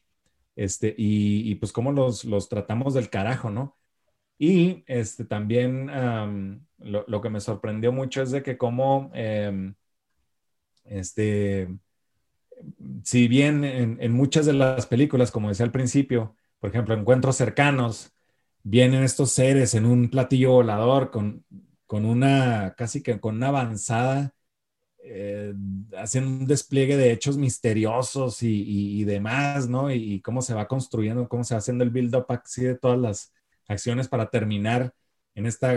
Este, 0.57 0.95
y, 0.99 1.55
pues 1.57 1.73
cómo 1.73 1.93
los, 1.93 2.25
los, 2.25 2.49
tratamos 2.49 2.95
del 2.95 3.11
carajo, 3.11 3.51
¿no? 3.51 3.77
Y 4.39 4.85
este, 4.87 5.25
también 5.25 5.89
lo, 6.79 7.05
lo, 7.09 7.21
que 7.23 7.31
me 7.31 7.41
sorprendió 7.41 7.93
mucho 7.93 8.23
es 8.23 8.31
de 8.31 8.43
que 8.43 8.59
cómo 8.59 9.11
eh, 9.15 9.73
este, 10.85 11.69
si 13.05 13.29
bien 13.29 13.65
en, 13.65 13.99
en, 14.01 14.13
muchas 14.13 14.47
de 14.47 14.53
las 14.53 14.87
películas, 14.87 15.31
como 15.31 15.49
decía 15.49 15.65
al 15.65 15.73
principio, 15.73 16.37
por 16.61 16.71
ejemplo, 16.71 16.95
encuentros 16.95 17.37
cercanos, 17.37 18.13
vienen 18.63 19.03
estos 19.05 19.33
seres 19.33 19.75
en 19.75 19.87
un 19.87 20.11
platillo 20.11 20.53
volador 20.53 21.11
con, 21.11 21.45
con 21.87 22.05
una, 22.05 22.75
casi 22.77 23.03
que 23.03 23.21
con 23.21 23.37
una 23.37 23.49
avanzada, 23.49 24.35
eh, 25.01 25.55
hacen 25.97 26.27
un 26.27 26.47
despliegue 26.47 26.97
de 26.97 27.13
hechos 27.13 27.39
misteriosos 27.39 28.43
y, 28.43 28.63
y, 28.63 29.01
y 29.01 29.05
demás, 29.05 29.69
¿no? 29.69 29.91
Y, 29.91 30.15
y, 30.15 30.21
cómo 30.21 30.43
se 30.43 30.55
va 30.55 30.69
construyendo, 30.69 31.29
cómo 31.29 31.45
se 31.45 31.55
va 31.55 31.59
haciendo 31.61 31.85
el 31.85 31.91
build-up 31.91 32.27
así 32.29 32.65
de 32.65 32.77
todas 32.77 32.99
las 32.99 33.33
acciones 33.69 34.09
para 34.09 34.29
terminar 34.31 34.93
en 35.39 35.47
esta 35.47 35.71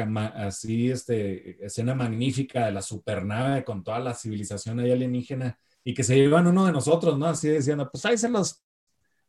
así, 0.48 0.90
este, 0.90 1.64
escena 1.64 1.94
magnífica 1.94 2.66
de 2.66 2.72
la 2.72 2.82
supernave 2.82 3.64
con 3.64 3.84
toda 3.84 4.00
la 4.00 4.16
civilización 4.16 4.80
ahí 4.80 4.92
alienígena 4.92 5.56
y 5.84 5.94
que 5.94 6.04
se 6.04 6.16
llevan 6.16 6.48
uno 6.48 6.66
de 6.66 6.72
nosotros, 6.72 7.18
¿no? 7.20 7.28
Así 7.28 7.48
diciendo, 7.48 7.88
pues 7.92 8.04
ahí 8.06 8.18
se 8.18 8.28
los, 8.28 8.64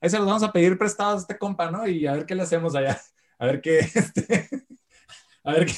ahí 0.00 0.08
se 0.08 0.16
los 0.18 0.26
vamos 0.26 0.42
a 0.42 0.52
pedir 0.52 0.78
prestados 0.78 1.16
a 1.16 1.20
este 1.22 1.38
compa, 1.38 1.70
¿no? 1.70 1.86
Y 1.86 2.06
a 2.06 2.14
ver 2.14 2.26
qué 2.26 2.34
le 2.34 2.42
hacemos 2.42 2.74
allá, 2.74 2.98
a 3.42 3.46
ver 3.46 3.60
qué, 3.60 3.78
este, 3.94 4.48
a 5.44 5.52
ver 5.52 5.66
qué, 5.66 5.74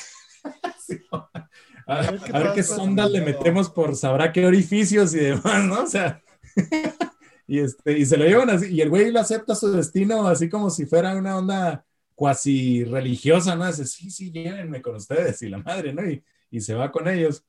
a, 1.87 2.01
ver 2.03 2.21
qué, 2.21 2.33
a 2.37 2.39
ver 2.39 2.53
qué 2.55 2.63
sondas 2.63 3.11
le 3.11 3.23
metemos 3.23 3.71
por 3.71 3.97
sabrá 3.97 4.33
qué 4.33 4.45
orificios 4.47 5.15
y 5.15 5.21
demás, 5.21 5.65
¿no? 5.65 5.83
O 5.85 5.87
sea, 5.87 6.23
y, 7.47 7.61
este, 7.61 7.99
y 7.99 8.05
se 8.05 8.19
lo 8.19 8.27
llevan 8.27 8.51
así, 8.51 8.67
y 8.67 8.83
el 8.83 8.91
güey 8.91 9.11
lo 9.11 9.21
acepta 9.21 9.55
su 9.55 9.73
destino 9.73 10.29
así 10.29 10.51
como 10.51 10.69
si 10.69 10.85
fuera 10.85 11.17
una 11.17 11.39
onda 11.39 11.87
cuasi 12.15 12.85
religiosa, 12.85 13.57
¿no? 13.57 13.67
Dice, 13.67 13.87
sí, 13.87 14.11
sí, 14.11 14.31
llévenme 14.31 14.83
con 14.83 14.97
ustedes 14.97 15.41
y 15.41 15.49
la 15.49 15.59
madre, 15.59 15.95
¿no? 15.95 16.07
Y, 16.07 16.23
y 16.51 16.61
se 16.61 16.75
va 16.75 16.93
con 16.93 17.09
ellos 17.09 17.47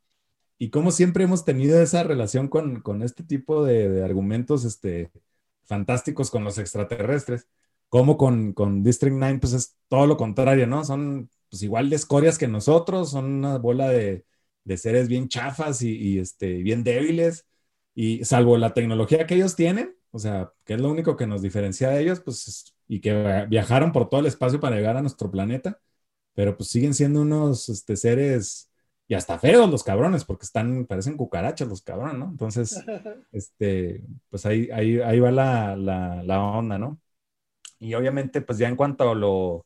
y 0.58 0.70
como 0.70 0.92
siempre 0.92 1.26
hemos 1.26 1.44
tenido 1.44 1.82
esa 1.82 2.04
relación 2.04 2.48
con, 2.48 2.80
con 2.80 3.04
este 3.04 3.24
tipo 3.24 3.66
de, 3.66 3.90
de, 3.90 4.06
argumentos 4.06 4.64
este, 4.64 5.12
fantásticos 5.66 6.32
con 6.32 6.46
los 6.46 6.58
extraterrestres, 6.58 7.50
como 7.90 8.18
con, 8.18 8.54
con, 8.54 8.84
District 8.84 9.16
9, 9.16 9.40
pues 9.40 9.54
es 9.54 9.78
todo 9.88 10.08
lo 10.08 10.18
contrario, 10.18 10.68
¿no? 10.68 10.84
Son 10.86 11.30
pues 11.50 11.64
igual 11.64 11.90
de 11.90 11.96
escorias 11.96 12.38
que 12.38 12.48
nosotros, 12.48 13.12
son 13.12 13.26
una 13.26 13.58
bola 13.58 13.90
de, 13.90 14.26
de 14.64 14.78
seres 14.78 15.08
bien 15.08 15.28
chafas 15.30 15.82
y, 15.82 15.96
y, 15.96 16.20
este, 16.20 16.58
bien 16.64 16.84
débiles, 16.84 17.48
y 17.94 18.26
salvo 18.26 18.58
la 18.58 18.74
tecnología 18.74 19.26
que 19.26 19.36
ellos 19.36 19.56
tienen, 19.56 19.96
o 20.12 20.20
sea, 20.20 20.52
que 20.66 20.74
es 20.76 20.82
lo 20.82 20.90
único 20.92 21.16
que 21.16 21.28
nos 21.28 21.42
diferencia 21.42 21.90
de 21.90 22.02
ellos, 22.02 22.20
pues, 22.22 22.76
y 22.88 23.00
que 23.02 23.46
viajaron 23.50 23.92
por 23.92 24.10
todo 24.10 24.22
el 24.22 24.28
espacio 24.28 24.60
para 24.60 24.76
llegar 24.76 24.98
a 24.98 25.02
nuestro 25.02 25.32
planeta, 25.32 25.80
pero 26.34 26.58
pues 26.58 26.70
siguen 26.70 26.94
siendo 26.94 27.22
unos 27.22 27.70
este, 27.70 27.96
seres 27.96 28.70
y 29.08 29.14
hasta 29.14 29.40
feos 29.40 29.70
los 29.70 29.84
cabrones, 29.84 30.26
porque 30.26 30.46
están, 30.46 30.86
parecen 30.86 31.18
cucarachas 31.18 31.68
los 31.68 31.82
cabrones, 31.82 32.18
¿no? 32.18 32.26
Entonces, 32.26 32.84
este, 33.32 34.04
pues 34.30 34.46
ahí, 34.46 34.70
ahí, 34.72 35.00
ahí 35.00 35.20
va 35.20 35.32
la, 35.32 35.76
la, 35.76 36.24
la, 36.24 36.44
onda, 36.44 36.78
¿no? 36.78 37.00
Y 37.80 37.94
obviamente, 37.94 38.42
pues 38.42 38.58
ya 38.58 38.68
en 38.68 38.76
cuanto 38.76 39.10
a 39.10 39.16
lo, 39.16 39.66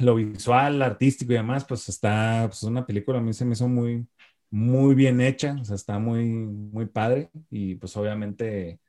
lo 0.00 0.14
visual, 0.16 0.82
artístico 0.82 1.32
y 1.32 1.36
demás, 1.36 1.64
pues 1.64 1.88
está, 1.88 2.44
pues 2.48 2.62
una 2.62 2.86
película 2.86 3.18
a 3.18 3.22
mí 3.22 3.32
se 3.32 3.44
me 3.44 3.54
hizo 3.54 3.68
muy, 3.68 4.06
muy 4.50 4.94
bien 4.94 5.20
hecha, 5.20 5.56
o 5.60 5.64
sea, 5.64 5.76
está 5.76 5.98
muy, 5.98 6.24
muy 6.26 6.86
padre 6.86 7.30
y 7.50 7.74
pues 7.76 7.96
obviamente, 7.96 8.80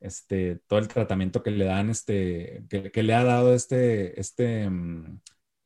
este, 0.00 0.60
todo 0.66 0.78
el 0.80 0.88
tratamiento 0.88 1.42
que 1.42 1.50
le 1.52 1.64
dan, 1.66 1.90
este, 1.90 2.64
que, 2.68 3.02
le 3.02 3.14
ha 3.14 3.24
dado 3.24 3.54
este, 3.54 4.18
este, 4.20 4.68
um, 4.68 5.20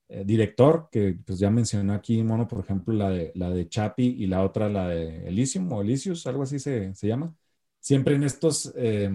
eh, 0.09 0.25
director, 0.27 0.89
que 0.93 1.19
pues 1.27 1.39
ya 1.39 1.51
mencionó 1.51 1.95
aquí 1.95 2.23
Mono, 2.23 2.49
por 2.49 2.61
ejemplo, 2.65 2.95
la 2.95 3.11
de, 3.11 3.33
la 3.35 3.51
de 3.51 3.69
Chapi 3.69 4.05
y 4.19 4.27
la 4.27 4.43
otra, 4.45 4.69
la 4.69 4.89
de 4.89 5.29
Elysium 5.29 5.73
o 5.73 5.83
Elysius, 5.83 6.27
algo 6.27 6.43
así 6.45 6.59
se, 6.59 6.95
se 6.95 7.09
llama. 7.09 7.35
Siempre 7.81 8.17
en 8.17 8.25
estos, 8.25 8.73
eh, 8.77 9.11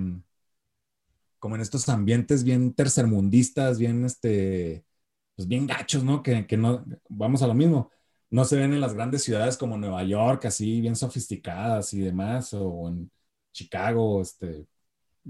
como 1.40 1.56
en 1.56 1.62
estos 1.62 1.90
ambientes 1.90 2.44
bien 2.44 2.74
tercermundistas, 2.74 3.80
bien, 3.80 4.06
este, 4.06 4.86
pues 5.36 5.48
bien 5.48 5.68
gachos, 5.68 6.04
¿no? 6.04 6.24
Que, 6.24 6.48
que 6.48 6.58
no, 6.58 6.86
vamos 7.10 7.42
a 7.42 7.48
lo 7.48 7.54
mismo, 7.54 7.92
no 8.30 8.46
se 8.46 8.58
ven 8.58 8.74
en 8.74 8.82
las 8.82 8.94
grandes 8.94 9.24
ciudades 9.24 9.58
como 9.58 9.78
Nueva 9.78 10.04
York, 10.04 10.46
así 10.46 10.82
bien 10.82 10.96
sofisticadas 10.96 11.94
y 11.94 12.02
demás, 12.02 12.54
o 12.54 12.88
en 12.90 13.12
Chicago, 13.54 14.22
este, 14.22 14.68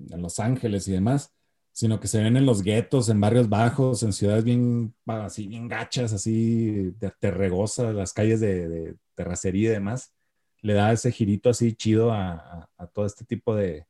en 0.10 0.22
Los 0.22 0.40
Ángeles 0.40 0.88
y 0.88 0.94
demás 0.94 1.36
sino 1.76 2.00
que 2.00 2.08
se 2.08 2.24
ven 2.24 2.38
en 2.38 2.46
los 2.46 2.64
guetos, 2.64 3.10
en 3.10 3.20
barrios 3.20 3.50
bajos, 3.50 4.02
en 4.04 4.14
ciudades 4.14 4.46
bien, 4.46 4.96
así, 5.08 5.46
bien 5.48 5.68
gachas, 5.68 6.14
así, 6.14 6.96
terregosas, 7.20 7.94
las 7.94 8.14
calles 8.14 8.40
de, 8.40 8.96
terracería 9.14 9.72
y 9.72 9.74
demás, 9.74 10.14
le 10.62 10.74
da 10.74 10.94
ese 10.94 11.12
girito 11.12 11.50
así 11.50 11.74
chido 11.76 12.14
a 12.14 12.70
todo 12.94 13.06
este 13.06 13.26
tipo 13.26 13.54
de, 13.56 13.88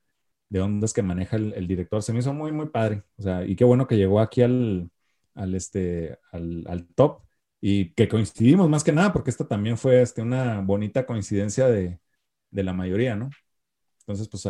de, 0.49 0.61
ondas 0.61 0.93
que 0.93 1.01
maneja 1.03 1.37
el, 1.37 1.53
el, 1.53 1.67
director. 1.67 2.01
Se 2.01 2.13
me 2.13 2.19
hizo 2.19 2.33
muy, 2.33 2.51
muy 2.51 2.67
padre. 2.67 3.03
O 3.17 3.21
sea, 3.23 3.45
y 3.45 3.55
qué 3.55 3.63
bueno 3.63 3.87
que 3.87 3.97
llegó 3.97 4.19
aquí 4.19 4.41
al, 4.41 4.89
al, 5.35 5.55
este, 5.55 6.19
al, 6.31 6.65
al 6.67 6.87
top 6.95 7.21
y 7.61 7.93
que 7.93 8.07
coincidimos 8.07 8.69
más 8.69 8.83
que 8.83 8.91
nada, 8.91 9.13
porque 9.13 9.29
esta 9.29 9.47
también 9.47 9.77
fue 9.77 10.01
este, 10.01 10.21
una 10.21 10.61
bonita 10.61 11.05
coincidencia 11.05 11.67
de, 11.67 11.99
de 12.51 12.63
la 12.63 12.73
mayoría, 12.73 13.15
¿no? 13.15 13.29
Entonces, 14.01 14.29
pues 14.29 14.47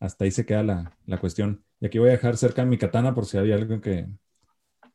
hasta 0.00 0.24
ahí 0.24 0.30
se 0.30 0.46
queda 0.46 0.62
la, 0.62 0.96
la 1.06 1.18
cuestión. 1.18 1.64
Y 1.80 1.86
aquí 1.86 1.98
voy 1.98 2.08
a 2.08 2.12
dejar 2.12 2.36
cerca 2.36 2.64
mi 2.64 2.78
katana 2.78 3.14
por 3.14 3.26
si 3.26 3.38
había 3.38 3.54
alguien 3.54 3.80
que, 3.80 4.08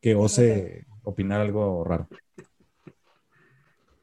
que 0.02 0.16
ose 0.16 0.86
opinar 1.04 1.42
algo 1.42 1.84
raro. 1.84 2.08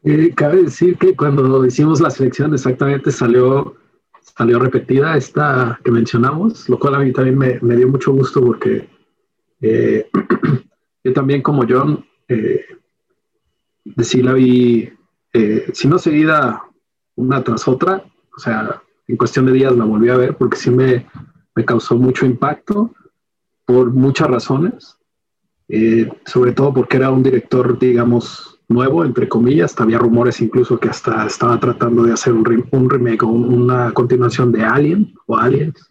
Eh, 0.02 0.32
cabe 0.34 0.62
decir 0.62 0.96
que 0.96 1.14
cuando 1.14 1.64
hicimos 1.66 2.00
la 2.00 2.10
selección 2.10 2.54
exactamente 2.54 3.10
salió, 3.10 3.76
salió 4.20 4.58
repetida 4.58 5.16
esta 5.16 5.78
que 5.84 5.90
mencionamos, 5.90 6.68
lo 6.68 6.78
cual 6.78 6.94
a 6.94 6.98
mí 7.00 7.12
también 7.12 7.38
me, 7.38 7.76
dio 7.76 7.88
mucho 7.88 8.12
gusto 8.12 8.40
porque 8.40 8.88
eh, 9.60 10.08
yo 11.04 11.12
también 11.12 11.42
como 11.42 11.64
John, 11.68 12.04
eh, 12.28 12.64
la 13.84 14.32
vi, 14.32 14.92
eh, 15.32 15.70
si 15.72 15.88
no 15.88 15.98
seguida 15.98 16.62
una 17.16 17.42
tras 17.42 17.66
otra, 17.68 18.04
o 18.36 18.40
sea, 18.40 18.82
en 19.08 19.16
cuestión 19.16 19.46
de 19.46 19.52
días 19.52 19.76
la 19.76 19.84
volví 19.84 20.08
a 20.08 20.16
ver 20.16 20.36
porque 20.36 20.56
sí 20.56 20.70
me, 20.70 21.06
me 21.54 21.64
causó 21.64 21.96
mucho 21.96 22.26
impacto 22.26 22.94
por 23.64 23.90
muchas 23.92 24.28
razones, 24.28 24.96
eh, 25.68 26.08
sobre 26.26 26.52
todo 26.52 26.72
porque 26.74 26.96
era 26.96 27.10
un 27.10 27.22
director, 27.22 27.78
digamos, 27.78 28.59
nuevo, 28.70 29.04
entre 29.04 29.28
comillas, 29.28 29.78
había 29.80 29.98
rumores 29.98 30.40
incluso 30.40 30.78
que 30.78 30.88
hasta 30.88 31.26
estaba 31.26 31.58
tratando 31.58 32.04
de 32.04 32.12
hacer 32.12 32.32
un, 32.32 32.44
re 32.44 32.64
un 32.70 32.88
remake 32.88 33.24
o 33.24 33.28
una 33.28 33.92
continuación 33.92 34.52
de 34.52 34.64
Alien 34.64 35.12
o 35.26 35.36
Aliens. 35.36 35.90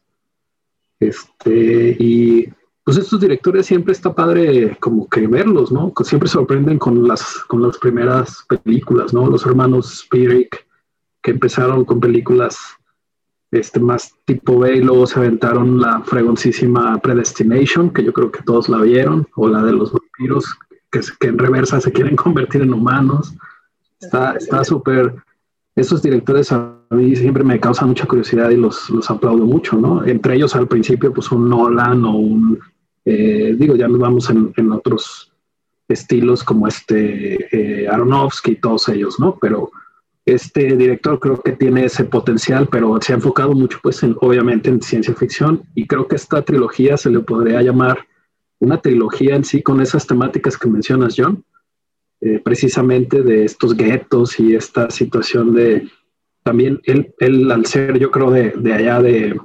Este, 1.00 1.96
y 2.00 2.50
pues 2.84 2.98
estos 2.98 3.20
directores 3.20 3.66
siempre 3.66 3.92
está 3.92 4.16
padre 4.16 4.78
como 4.80 5.08
que 5.08 5.28
verlos, 5.28 5.72
¿no? 5.72 5.94
Siempre 6.04 6.30
sorprenden 6.30 6.80
con 6.80 7.08
las, 7.08 7.36
con 7.48 7.62
las 7.62 7.78
primeras 7.78 8.46
películas, 8.64 9.14
¿no? 9.14 9.28
Los 9.28 9.46
hermanos 9.46 10.00
Spirik, 10.00 10.66
que 11.22 11.32
empezaron 11.32 11.86
con 11.86 12.00
películas 12.00 12.58
este, 13.52 13.80
más 13.80 14.14
tipo 14.26 14.60
B 14.60 14.78
y 14.78 14.82
luego 14.82 15.06
se 15.06 15.20
aventaron 15.20 15.82
la 15.82 16.02
fregoncísima 16.02 16.98
Predestination, 17.00 17.92
que 17.92 18.04
yo 18.04 18.14
creo 18.14 18.32
que 18.32 18.44
todos 18.44 18.70
la 18.70 18.82
vieron, 18.82 19.28
o 19.36 19.50
la 19.50 19.64
de 19.64 19.74
los 19.74 19.92
vampiros, 19.92 20.46
que, 20.92 21.02
que 21.20 21.28
en 21.28 21.38
reversa 21.38 21.80
se 21.82 21.92
quieren 21.92 22.16
convertir 22.18 22.62
en 22.62 22.74
humanos. 22.74 23.34
Está 24.00 24.64
súper... 24.64 25.16
Esos 25.76 26.02
directores 26.02 26.52
a 26.52 26.76
mí 26.90 27.16
siempre 27.16 27.44
me 27.44 27.60
causan 27.60 27.90
mucha 27.90 28.06
curiosidad 28.06 28.50
y 28.50 28.58
los, 28.58 28.90
los 28.90 29.10
aplaudo 29.10 29.46
mucho, 29.46 29.78
¿no? 29.78 30.04
Entre 30.06 30.36
ellos 30.36 30.56
al 30.56 30.68
principio, 30.68 31.14
pues 31.14 31.32
un 31.32 31.48
Nolan 31.48 32.04
o 32.04 32.18
un 32.18 32.60
eh, 33.12 33.56
digo, 33.58 33.76
ya 33.76 33.88
nos 33.88 34.00
vamos 34.00 34.30
en, 34.30 34.72
otros 34.72 35.32
estilos 35.88 36.44
como 36.44 36.68
este 36.68 37.48
eh, 37.52 37.88
Aronofsky 37.88 38.52
y 38.52 38.56
todos 38.58 38.88
ellos, 38.90 39.20
¿no? 39.20 39.38
Pero 39.42 39.72
este 40.26 40.76
director 40.76 41.20
creo 41.20 41.42
que 41.42 41.54
tiene 41.54 41.86
ese 41.86 42.04
potencial, 42.04 42.68
pero 42.72 43.00
se 43.02 43.14
ha 43.14 43.16
enfocado 43.16 43.54
mucho, 43.54 43.80
pues, 43.82 44.04
en, 44.04 44.16
obviamente 44.22 44.70
en 44.70 44.82
ciencia 44.82 45.16
ficción 45.16 45.64
y 45.74 45.88
creo 45.88 46.08
que 46.08 46.18
esta 46.18 46.44
trilogía 46.44 46.98
se 46.98 47.10
le 47.10 47.22
podría 47.22 47.64
llamar 47.64 48.06
una 48.60 48.82
trilogía 48.82 49.36
en 49.36 49.44
sí 49.44 49.62
con 49.62 49.82
esas 49.82 50.06
temáticas 50.06 50.58
que 50.58 50.70
mencionas, 50.70 51.16
John, 51.18 51.44
eh, 52.22 52.40
precisamente 52.44 53.22
de 53.22 53.46
estos 53.46 53.76
guetos 53.76 54.40
y 54.40 54.56
esta 54.56 54.90
situación 54.90 55.54
de 55.54 55.90
también 56.44 56.82
él, 56.84 57.14
él 57.20 57.52
al 57.52 57.66
ser, 57.66 57.98
yo 58.00 58.12
creo, 58.12 58.32
de, 58.32 58.52
de 58.52 58.74
allá 58.74 59.02
de, 59.02 59.40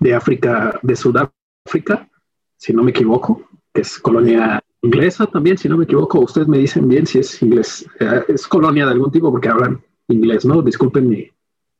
de 0.00 0.14
África, 0.14 0.78
de 0.82 0.96
Sudáfrica, 0.96 2.08
si 2.56 2.72
no 2.72 2.82
me 2.82 2.90
equivoco, 2.90 3.48
que 3.72 3.82
es 3.82 3.98
colonia 3.98 4.62
inglesa 4.82 5.26
también, 5.26 5.58
si 5.58 5.68
no 5.68 5.76
me 5.76 5.84
equivoco. 5.84 6.20
Ustedes 6.20 6.48
me 6.48 6.58
dicen 6.58 6.88
bien 6.88 7.06
si 7.06 7.18
es 7.18 7.42
inglés, 7.42 7.86
eh, 8.00 8.22
es 8.28 8.46
colonia 8.46 8.86
de 8.86 8.92
algún 8.92 9.10
tipo 9.10 9.30
porque 9.30 9.48
hablan 9.48 9.82
inglés, 10.08 10.44
¿no? 10.44 10.62
Disculpen 10.62 11.08
mi, 11.08 11.30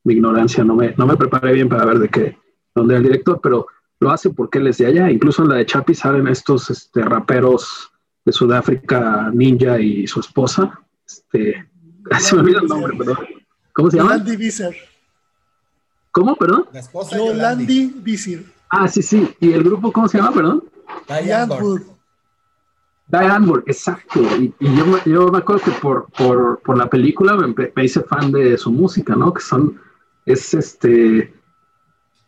ignorancia, 0.04 0.62
no 0.62 0.76
me, 0.76 0.94
no 0.96 1.06
me 1.06 1.16
preparé 1.16 1.52
bien 1.52 1.68
para 1.68 1.84
ver 1.84 1.98
de 1.98 2.08
qué, 2.08 2.38
dónde 2.74 2.94
era 2.94 2.98
el 2.98 3.04
director, 3.08 3.40
pero 3.42 3.66
lo 4.00 4.10
hace 4.10 4.30
porque 4.30 4.58
él 4.58 4.66
es 4.68 4.78
de 4.78 4.86
allá. 4.86 5.10
Incluso 5.10 5.42
en 5.42 5.48
la 5.50 5.56
de 5.56 5.66
Chapi 5.66 5.94
salen 5.94 6.28
estos 6.28 6.70
este, 6.70 7.02
raperos 7.02 7.90
de 8.24 8.32
Sudáfrica, 8.32 9.30
Ninja 9.32 9.78
y 9.78 10.06
su 10.06 10.20
esposa. 10.20 10.80
Este, 11.06 11.68
se 12.18 12.34
me 12.34 12.42
olvida 12.42 12.60
el 12.60 12.66
nombre, 12.66 12.96
perdón. 12.96 13.18
¿Cómo 13.72 13.90
se 13.90 13.98
llama? 13.98 14.16
Landy 14.16 14.36
Visser. 14.36 14.76
¿Cómo, 16.10 16.34
perdón? 16.34 16.66
La 16.72 16.80
esposa 16.80 17.16
Landy 17.18 17.92
Visser. 17.96 18.42
Ah, 18.70 18.88
sí, 18.88 19.02
sí. 19.02 19.34
¿Y 19.40 19.52
el 19.52 19.62
grupo 19.62 19.92
cómo 19.92 20.08
se 20.08 20.18
llama, 20.18 20.32
perdón? 20.32 20.64
Diane 21.08 21.54
Diane 23.08 23.52
exacto. 23.66 24.20
Y, 24.38 24.52
yo, 24.58 25.04
yo, 25.04 25.28
me 25.28 25.38
acuerdo 25.38 25.62
que 25.64 25.70
por, 25.72 26.10
por, 26.12 26.60
por 26.60 26.76
la 26.76 26.88
película 26.88 27.36
me, 27.36 27.84
hice 27.84 28.02
fan 28.02 28.32
de 28.32 28.56
su 28.58 28.72
música, 28.72 29.14
¿no? 29.14 29.32
Que 29.32 29.42
son, 29.42 29.80
es 30.24 30.54
este, 30.54 31.32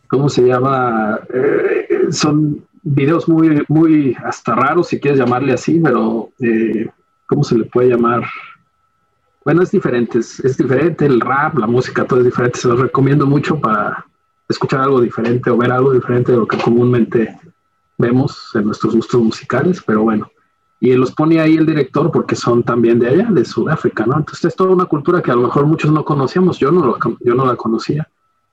¿cómo 0.09 0.29
se 0.29 0.43
llama? 0.43 1.21
Eh, 1.33 2.09
son 2.11 2.65
videos 2.83 3.29
muy, 3.29 3.65
muy 3.69 4.17
hasta 4.25 4.55
raros, 4.55 4.88
si 4.88 5.00
quieres 5.00 5.21
llamarle 5.21 5.53
así, 5.53 5.81
pero 5.81 6.31
eh, 6.41 6.88
¿cómo 7.27 7.45
se 7.45 7.59
le 7.59 7.65
puede 7.65 7.91
llamar? 7.91 8.25
Bueno, 9.45 9.62
es 9.62 9.71
diferente, 9.71 10.19
es, 10.19 10.57
diferente 10.57 11.07
el 11.07 11.21
rap, 11.21 11.59
la 11.59 11.67
música, 11.67 12.05
todo 12.05 12.21
es 12.21 12.27
diferente. 12.27 12.59
Se 12.59 12.69
los 12.69 12.81
recomiendo 12.81 13.27
mucho 13.27 13.59
para, 13.59 14.05
escuchar 14.49 14.81
algo 14.81 15.00
diferente 15.00 15.50
o 15.50 15.57
ver 15.57 15.71
algo 15.71 15.93
diferente 15.93 16.33
de 16.33 16.38
lo 16.38 16.47
que 16.47 16.57
comúnmente 16.59 17.38
vemos 17.99 18.50
en 18.55 18.65
nuestros 18.65 18.95
gustos 18.95 19.21
musicales, 19.21 19.83
pero 19.87 20.03
bueno. 20.03 20.31
Y 20.81 20.93
los 20.95 21.12
pone 21.12 21.41
ahí 21.41 21.57
el 21.57 21.67
director 21.67 22.11
porque 22.11 22.37
son 22.37 22.62
también 22.62 22.99
de 22.99 23.09
allá, 23.09 23.29
de 23.31 23.45
Sudáfrica, 23.45 24.07
¿no? 24.07 24.16
Entonces 24.16 24.44
es 24.47 24.57
toda 24.57 24.71
una 24.71 24.87
cultura 24.87 25.21
que 25.21 25.31
a 25.31 25.35
lo 25.35 25.42
mejor 25.42 25.66
muchos 25.66 25.90
no 25.90 26.05
conocíamos, 26.05 26.59
yo 26.59 26.71
no, 26.71 26.87
lo, 26.87 26.99
yo 27.21 27.35
no 27.35 27.44
la 27.44 27.57
conocía. 27.57 28.09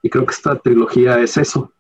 Y 0.06 0.10
creo 0.12 0.24
que 0.24 0.36
esta 0.36 0.56
trilogía 0.60 1.20
es 1.20 1.36
eso. 1.36 1.72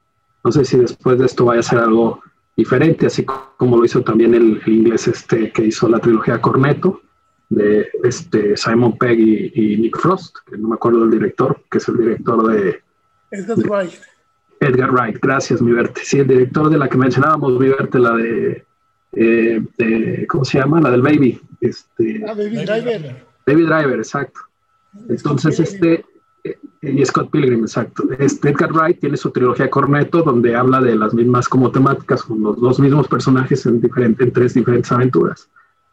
No 0.43 0.51
sé 0.51 0.65
si 0.65 0.77
después 0.77 1.19
de 1.19 1.27
esto 1.27 1.45
vaya 1.45 1.59
a 1.59 1.63
ser 1.63 1.77
algo 1.77 2.23
diferente, 2.57 3.05
así 3.05 3.23
como 3.23 3.77
lo 3.77 3.85
hizo 3.85 4.01
también 4.01 4.33
el, 4.33 4.63
inglés 4.65 5.07
este 5.07 5.51
que 5.51 5.65
hizo 5.65 5.87
la 5.87 5.99
trilogía 5.99 6.41
Corneto, 6.41 7.01
de 7.49 7.87
este 8.03 8.57
Simon 8.57 8.97
Pegg 8.97 9.19
y 9.19 9.77
Nick 9.77 9.99
Frost, 9.99 10.37
que 10.49 10.57
no 10.57 10.69
me 10.69 10.73
acuerdo 10.73 11.01
del 11.01 11.11
director, 11.11 11.61
que 11.69 11.77
es 11.77 11.87
el 11.87 11.97
director 11.97 12.51
de 12.51 12.81
Edgar 13.29 13.59
Wright. 13.59 13.93
Edgar 14.59 14.91
Wright, 14.91 15.19
gracias, 15.21 15.61
mi 15.61 15.73
verte. 15.73 16.01
Sí, 16.03 16.17
el 16.17 16.27
director 16.27 16.71
de 16.71 16.79
la 16.79 16.89
que 16.89 16.97
mencionábamos, 16.97 17.59
mi 17.59 17.69
verte, 17.69 17.99
la 17.99 18.15
de, 18.15 18.65
eh, 19.11 20.25
¿cómo 20.27 20.43
se 20.43 20.57
llama? 20.57 20.81
La 20.81 20.89
del 20.89 21.03
Baby. 21.03 21.39
Este, 21.61 22.23
ah, 22.27 22.33
Baby 22.33 22.65
Driver. 22.65 23.23
Baby 23.45 23.65
Driver, 23.67 23.99
exacto. 23.99 24.39
Entonces, 25.09 25.59
este, 25.59 26.03
y 26.81 27.05
Scott 27.05 27.31
Pilgrim, 27.31 27.61
exacto. 27.61 28.03
Este 28.19 28.49
Edgar 28.49 28.71
Wright 28.71 28.99
tiene 28.99 29.17
su 29.17 29.31
trilogía 29.31 29.69
Corneto, 29.69 30.21
donde 30.21 30.55
habla 30.55 30.81
de 30.81 30.95
las 30.95 31.13
mismas 31.13 31.49
como 31.49 31.71
temáticas, 31.71 32.23
con 32.23 32.41
los 32.41 32.59
dos 32.59 32.79
mismos 32.79 33.07
personajes 33.07 33.65
en, 33.65 33.81
diferente, 33.81 34.23
en 34.23 34.31
tres 34.31 34.53
diferentes 34.53 34.91
aventuras. 34.91 35.49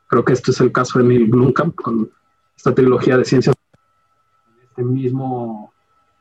Creo 0.09 0.25
que 0.25 0.35
este 0.35 0.51
es 0.51 0.61
el 0.61 0.73
caso 0.73 0.99
de 0.99 1.07
Neil 1.07 1.27
Blomkamp 1.27 1.75
con 1.77 2.11
esta 2.57 2.75
trilogía 2.75 3.17
de 3.17 3.25
ciencia. 3.25 3.53
Este 4.63 4.85
mismo 4.85 5.73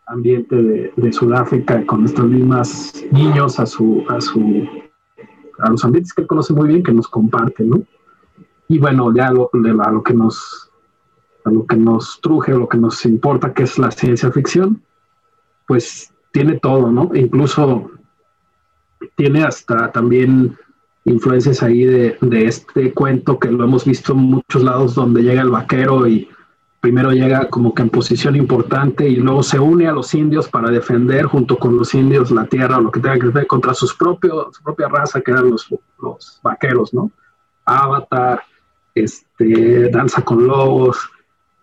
ambiente 0.08 0.56
de, 0.96 1.14
Sudáfrica 1.14 1.86
con 1.86 2.06
estos 2.06 2.26
mismos 2.26 2.94
niños 3.12 3.60
a 3.60 3.66
su, 3.66 4.04
a 4.10 4.20
su 4.20 4.68
a 5.60 5.70
los 5.70 5.84
ambientes 5.86 6.14
que 6.14 6.22
él 6.22 6.28
conoce 6.28 6.54
muy 6.54 6.68
bien 6.68 6.84
que 6.84 6.92
nos 6.92 7.08
comparte, 7.08 7.64
¿no? 7.64 7.84
Y 8.68 8.80
bueno, 8.80 9.14
ya 9.14 9.32
lo, 9.32 9.50
a 9.54 9.92
lo 9.92 10.04
que 10.04 10.14
nos 10.14 10.71
a 11.44 11.52
lo 11.52 11.66
que 11.66 11.76
nos 11.76 12.20
truje, 12.22 12.52
lo 12.52 12.68
que 12.68 12.78
nos 12.78 13.06
importa, 13.06 13.54
que 13.54 13.64
es 13.64 13.78
la 13.78 13.92
ciencia 13.92 14.32
ficción, 14.32 14.82
pues 15.68 16.14
tiene 16.32 16.60
todo, 16.60 16.92
¿no? 16.92 17.12
incluso 17.14 17.92
tiene 19.16 19.44
hasta 19.44 19.92
también 19.92 20.58
influencias 21.06 21.64
ahí 21.64 21.84
de, 21.84 22.18
de, 22.22 22.46
este 22.46 22.94
cuento 22.94 23.40
que 23.40 23.52
lo 23.52 23.64
hemos 23.64 23.86
visto 23.86 24.14
en 24.14 24.20
muchos 24.20 24.64
lados 24.64 24.94
donde 24.94 25.24
llega 25.24 25.42
el 25.42 25.50
vaquero 25.50 26.08
y 26.08 26.30
primero 26.82 27.12
llega 27.12 27.48
como 27.50 27.74
que 27.74 27.84
en 27.84 27.90
posición 27.90 28.36
importante 28.36 29.08
y 29.08 29.16
luego 29.16 29.44
se 29.44 29.60
une 29.60 29.88
a 29.88 29.94
los 29.94 30.14
indios 30.14 30.50
para 30.50 30.70
defender 30.70 31.26
junto 31.26 31.58
con 31.58 31.78
los 31.78 31.94
indios 31.94 32.32
la 32.32 32.46
tierra 32.46 32.78
o 32.78 32.82
lo 32.82 32.92
que 32.92 33.00
tenga 33.00 33.20
que 33.20 33.28
ver 33.28 33.48
contra 33.48 33.74
sus 33.74 33.94
propios, 33.94 34.56
su 34.56 34.64
propia 34.64 34.88
raza 34.90 35.22
que 35.22 35.32
eran 35.32 35.50
los, 35.50 35.68
los 36.02 36.40
vaqueros, 36.44 36.94
¿no? 36.94 37.12
Avatar, 37.66 38.42
este, 38.96 39.90
Danza 39.90 40.24
con 40.24 40.48
Lobos, 40.48 40.98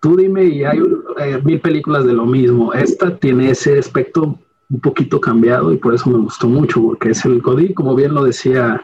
tú 0.00 0.16
dime 0.16 0.44
y 0.44 0.64
hay 0.64 0.80
eh, 1.18 1.40
mil 1.44 1.60
películas 1.60 2.04
de 2.04 2.12
lo 2.12 2.26
mismo. 2.26 2.72
Esta 2.72 3.16
tiene 3.16 3.50
ese 3.50 3.78
aspecto 3.78 4.38
un 4.70 4.80
poquito 4.80 5.20
cambiado 5.20 5.72
y 5.72 5.78
por 5.78 5.94
eso 5.94 6.10
me 6.10 6.18
gustó 6.18 6.48
mucho 6.48 6.82
porque 6.82 7.10
es 7.10 7.24
el 7.24 7.40
Godín, 7.40 7.74
como 7.74 7.94
bien 7.94 8.14
lo 8.14 8.24
decía 8.24 8.82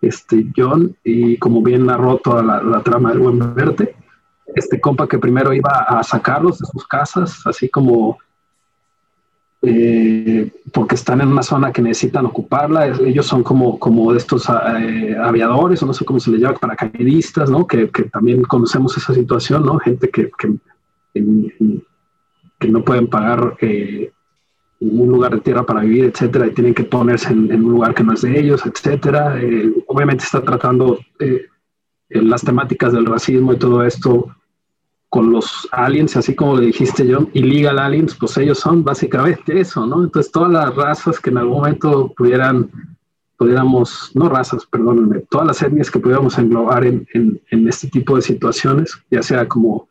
este 0.00 0.46
John 0.56 0.96
y 1.04 1.36
como 1.36 1.62
bien 1.62 1.86
narró 1.86 2.16
toda 2.18 2.42
la, 2.42 2.62
la 2.62 2.82
trama 2.82 3.10
del 3.10 3.20
Buen 3.20 3.54
Verte 3.54 3.94
este 4.54 4.80
compa 4.80 5.08
que 5.08 5.18
primero 5.18 5.52
iba 5.52 5.70
a 5.70 6.02
sacarlos 6.02 6.58
de 6.58 6.66
sus 6.66 6.86
casas, 6.86 7.46
así 7.46 7.68
como 7.68 8.18
eh, 9.64 10.50
porque 10.72 10.96
están 10.96 11.20
en 11.20 11.28
una 11.28 11.44
zona 11.44 11.72
que 11.72 11.82
necesitan 11.82 12.26
ocuparla. 12.26 12.88
Ellos 12.88 13.26
son 13.26 13.44
como, 13.44 13.78
como 13.78 14.12
estos 14.12 14.48
eh, 14.48 15.16
aviadores, 15.16 15.80
o 15.82 15.86
no 15.86 15.92
sé 15.92 16.04
cómo 16.04 16.18
se 16.18 16.32
les 16.32 16.40
llama, 16.40 16.58
paracaidistas, 16.58 17.48
¿no? 17.48 17.64
Que, 17.66 17.88
que 17.90 18.04
también 18.04 18.42
conocemos 18.42 18.96
esa 18.96 19.14
situación, 19.14 19.64
¿no? 19.64 19.78
Gente 19.78 20.08
que, 20.10 20.30
que, 20.36 20.56
que 22.58 22.68
no 22.68 22.82
pueden 22.82 23.06
pagar 23.06 23.56
eh, 23.60 24.10
un 24.80 25.08
lugar 25.08 25.34
de 25.34 25.40
tierra 25.40 25.64
para 25.64 25.82
vivir, 25.82 26.06
etcétera, 26.06 26.48
y 26.48 26.54
tienen 26.54 26.74
que 26.74 26.82
ponerse 26.82 27.32
en, 27.32 27.52
en 27.52 27.64
un 27.64 27.70
lugar 27.70 27.94
que 27.94 28.02
no 28.02 28.14
es 28.14 28.22
de 28.22 28.36
ellos, 28.36 28.66
etcétera. 28.66 29.36
obviamente 29.86 30.24
está 30.24 30.42
tratando 30.42 30.98
las 32.08 32.42
temáticas 32.42 32.92
del 32.92 33.06
racismo 33.06 33.52
y 33.52 33.58
todo 33.58 33.84
esto 33.84 34.34
con 35.12 35.30
los 35.30 35.68
aliens, 35.72 36.16
así 36.16 36.34
como 36.34 36.56
le 36.56 36.68
dijiste 36.68 37.06
John, 37.06 37.28
illegal 37.34 37.78
aliens, 37.78 38.16
pues 38.18 38.34
ellos 38.38 38.58
son 38.58 38.82
básicamente 38.82 39.60
eso, 39.60 39.84
¿no? 39.86 40.04
Entonces 40.04 40.32
todas 40.32 40.50
las 40.50 40.74
razas 40.74 41.20
que 41.20 41.28
en 41.28 41.36
algún 41.36 41.56
momento 41.56 42.14
pudieran, 42.16 42.70
pudiéramos, 43.36 44.10
no 44.14 44.30
razas, 44.30 44.64
perdónenme, 44.64 45.20
todas 45.28 45.46
las 45.46 45.60
etnias 45.60 45.90
que 45.90 45.98
pudiéramos 45.98 46.38
englobar 46.38 46.86
en, 46.86 47.06
en, 47.12 47.68
este 47.68 47.88
tipo 47.88 48.16
de 48.16 48.22
situaciones, 48.22 48.98
ya 49.10 49.22
sea 49.22 49.46
como 49.46 49.86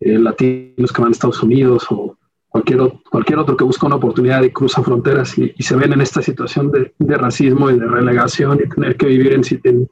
eh, 0.00 0.18
latinos 0.18 0.90
que 0.94 1.02
van 1.02 1.10
a 1.10 1.12
Estados 1.12 1.42
Unidos 1.42 1.84
o 1.90 2.16
cualquier, 2.48 2.90
cualquier 3.10 3.40
otro 3.40 3.58
que 3.58 3.64
busca 3.64 3.86
una 3.86 3.96
oportunidad 3.96 4.40
de 4.40 4.50
cruzar 4.50 4.82
fronteras 4.82 5.36
y, 5.36 5.52
se 5.62 5.76
ven 5.76 5.92
en 5.92 6.00
esta 6.00 6.22
situación 6.22 6.72
de, 6.72 7.16
racismo 7.18 7.70
y 7.70 7.78
de 7.78 7.86
relegación 7.86 8.58
y 8.64 8.68
tener 8.70 8.96
que 8.96 9.08
vivir 9.08 9.34
en, 9.34 9.42
en, 9.62 9.90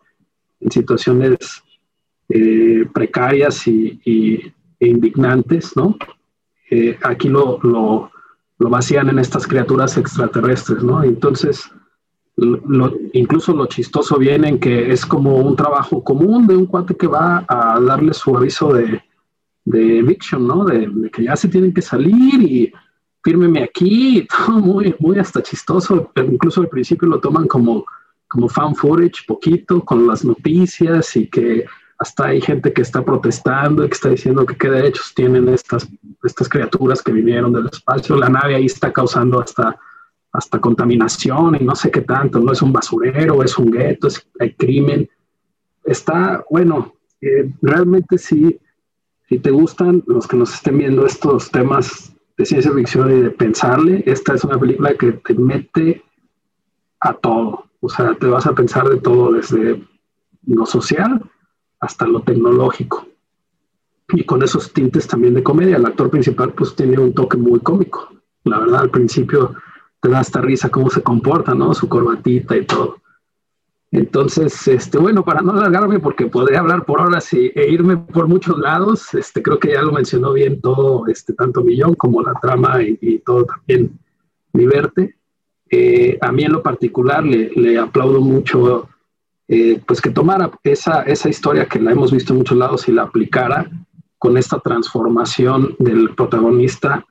en 0.60 0.70
situaciones 0.70 1.62
eh, 2.30 2.86
precarias 2.94 3.66
y, 3.66 4.00
y 4.06 4.54
indignantes, 4.88 5.76
¿no? 5.76 5.96
Eh, 6.70 6.98
aquí 7.02 7.28
lo, 7.28 7.58
lo, 7.62 8.10
lo, 8.58 8.70
vacían 8.70 9.08
en 9.10 9.18
estas 9.18 9.46
criaturas 9.46 9.96
extraterrestres, 9.96 10.82
¿no? 10.82 11.02
Entonces, 11.02 11.70
incluso 13.12 13.52
lo 13.52 13.66
chistoso 13.66 14.18
viene 14.18 14.48
en 14.48 14.58
que 14.58 14.90
es 14.90 15.04
como 15.04 15.36
un 15.36 15.54
trabajo 15.54 16.02
común 16.02 16.46
de 16.46 16.56
un 16.56 16.66
cuate 16.66 16.96
que 16.96 17.06
va 17.06 17.44
a 17.46 17.78
darle 17.78 18.14
su 18.14 18.36
aviso 18.36 18.72
de, 18.72 19.02
de 19.64 19.98
eviction, 19.98 20.46
¿no? 20.46 20.64
De, 20.64 21.10
que 21.12 21.24
ya 21.24 21.36
se 21.36 21.48
tienen 21.48 21.74
que 21.74 21.82
salir 21.82 22.42
y 22.42 22.72
fírmeme 23.22 23.62
aquí 23.62 24.26
todo 24.46 24.58
muy, 24.58 24.94
muy 24.98 25.18
hasta 25.18 25.42
chistoso. 25.42 26.10
Incluso 26.16 26.62
al 26.62 26.68
principio 26.68 27.08
lo 27.08 27.20
toman 27.20 27.46
como, 27.46 27.84
como 28.28 28.48
fan 28.48 28.74
footage, 28.74 29.24
poquito, 29.26 29.84
con 29.84 30.06
las 30.06 30.24
noticias 30.24 31.16
y 31.16 31.28
que 31.28 31.66
hasta 32.02 32.26
hay 32.26 32.40
gente 32.40 32.72
que 32.72 32.82
está 32.82 33.04
protestando 33.04 33.84
y 33.84 33.88
que 33.88 33.94
está 33.94 34.08
diciendo 34.08 34.44
que 34.44 34.56
qué 34.56 34.68
derechos 34.68 35.12
tienen 35.14 35.48
estas, 35.48 35.88
estas 36.24 36.48
criaturas 36.48 37.00
que 37.00 37.12
vinieron 37.12 37.52
del 37.52 37.68
espacio. 37.68 38.16
La 38.16 38.28
nave 38.28 38.56
ahí 38.56 38.66
está 38.66 38.92
causando 38.92 39.40
hasta, 39.40 39.78
hasta 40.32 40.60
contaminación 40.60 41.56
y 41.60 41.64
no 41.64 41.76
sé 41.76 41.92
qué 41.92 42.00
tanto. 42.00 42.40
No 42.40 42.50
es 42.50 42.60
un 42.60 42.72
basurero, 42.72 43.44
es 43.44 43.56
un 43.56 43.70
gueto, 43.70 44.08
es, 44.08 44.26
crimen. 44.58 45.08
Está, 45.84 46.44
bueno, 46.50 46.94
eh, 47.20 47.48
realmente 47.62 48.18
sí, 48.18 48.58
si 49.28 49.38
te 49.38 49.52
gustan 49.52 50.02
los 50.08 50.26
que 50.26 50.36
nos 50.36 50.54
estén 50.54 50.78
viendo 50.78 51.06
estos 51.06 51.52
temas 51.52 52.12
de 52.36 52.44
ciencia 52.44 52.72
ficción 52.72 53.16
y 53.16 53.22
de 53.22 53.30
pensarle, 53.30 54.02
esta 54.06 54.34
es 54.34 54.42
una 54.42 54.58
película 54.58 54.94
que 54.94 55.12
te 55.12 55.34
mete 55.34 56.02
a 56.98 57.14
todo. 57.14 57.66
O 57.80 57.88
sea, 57.88 58.16
te 58.16 58.26
vas 58.26 58.46
a 58.46 58.54
pensar 58.54 58.88
de 58.88 58.96
todo, 58.96 59.34
desde 59.34 59.80
lo 60.46 60.66
social 60.66 61.22
hasta 61.82 62.06
lo 62.06 62.22
tecnológico. 62.22 63.06
Y 64.08 64.24
con 64.24 64.42
esos 64.42 64.72
tintes 64.72 65.06
también 65.06 65.34
de 65.34 65.42
comedia. 65.42 65.76
El 65.76 65.84
actor 65.84 66.08
principal 66.10 66.54
pues 66.54 66.74
tiene 66.74 66.98
un 66.98 67.12
toque 67.12 67.36
muy 67.36 67.60
cómico. 67.60 68.08
La 68.44 68.60
verdad, 68.60 68.82
al 68.82 68.90
principio 68.90 69.54
te 70.00 70.08
da 70.08 70.20
hasta 70.20 70.40
risa 70.40 70.70
cómo 70.70 70.90
se 70.90 71.02
comporta, 71.02 71.54
¿no? 71.54 71.74
Su 71.74 71.88
corbatita 71.88 72.56
y 72.56 72.64
todo. 72.64 72.98
Entonces, 73.90 74.66
este, 74.68 74.96
bueno, 74.96 75.24
para 75.24 75.42
no 75.42 75.52
alargarme, 75.52 75.98
porque 75.98 76.26
podría 76.26 76.60
hablar 76.60 76.84
por 76.84 77.00
horas 77.00 77.30
e 77.32 77.52
irme 77.68 77.96
por 77.96 78.26
muchos 78.26 78.58
lados, 78.58 79.12
este, 79.12 79.42
creo 79.42 79.58
que 79.58 79.72
ya 79.72 79.82
lo 79.82 79.92
mencionó 79.92 80.32
bien 80.32 80.60
todo, 80.62 81.06
este, 81.08 81.34
tanto 81.34 81.62
Millón 81.62 81.94
como 81.94 82.22
la 82.22 82.32
trama 82.40 82.82
y, 82.82 83.18
todo 83.18 83.44
también 83.44 83.98
Liberte. 84.54 85.16
Eh, 85.68 86.18
a 86.20 86.30
mí 86.32 86.44
en 86.44 86.52
lo 86.52 86.62
particular 86.62 87.24
le, 87.24 87.50
le 87.50 87.78
aplaudo 87.78 88.20
mucho 88.20 88.88
eh, 89.54 89.82
pues 89.86 90.00
que 90.00 90.08
tomara 90.08 90.50
esa, 90.64 91.02
esa 91.02 91.28
historia 91.28 91.66
que 91.66 91.78
la 91.78 91.92
hemos 91.92 92.10
visto 92.10 92.32
en 92.32 92.38
muchos 92.38 92.56
lados 92.56 92.88
y 92.88 92.92
la 92.92 93.02
aplicara 93.02 93.70
con 94.18 94.38
esta 94.38 94.58
transformación 94.60 95.76
del 95.78 96.14
protagonista 96.14 97.04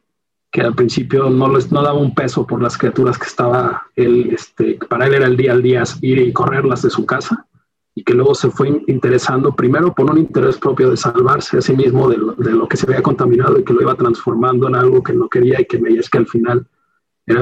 que 0.51 0.61
al 0.61 0.73
principio 0.73 1.29
no, 1.29 1.53
les, 1.53 1.71
no 1.71 1.83
daba 1.83 1.99
un 1.99 2.15
peso 2.15 2.47
por 2.47 2.59
las 2.59 2.79
criaturas 2.79 3.19
que 3.19 3.27
estaba 3.27 3.83
él, 3.95 4.31
este, 4.33 4.79
para 4.89 5.05
él 5.05 5.13
era 5.13 5.27
el 5.27 5.37
día 5.37 5.51
al 5.51 5.61
día 5.61 5.83
ir 6.01 6.17
y 6.17 6.33
correrlas 6.33 6.81
de 6.81 6.89
su 6.89 7.05
casa 7.05 7.45
y 7.93 8.03
que 8.03 8.15
luego 8.15 8.33
se 8.33 8.49
fue 8.49 8.69
interesando 8.87 9.55
primero 9.55 9.93
por 9.93 10.09
un 10.09 10.17
interés 10.17 10.57
propio 10.57 10.89
de 10.89 10.97
salvarse 10.97 11.59
a 11.59 11.61
sí 11.61 11.75
mismo 11.75 12.09
de 12.09 12.17
lo, 12.17 12.33
de 12.33 12.53
lo 12.53 12.67
que 12.67 12.75
se 12.75 12.87
había 12.87 13.03
contaminado 13.03 13.59
y 13.59 13.63
que 13.63 13.73
lo 13.73 13.83
iba 13.83 13.93
transformando 13.93 14.67
en 14.67 14.73
algo 14.73 15.03
que 15.03 15.13
no 15.13 15.29
quería 15.29 15.61
y 15.61 15.65
que 15.65 15.77
veía 15.77 15.99
es 15.99 16.09
que 16.09 16.17
al 16.17 16.27
final 16.27 16.65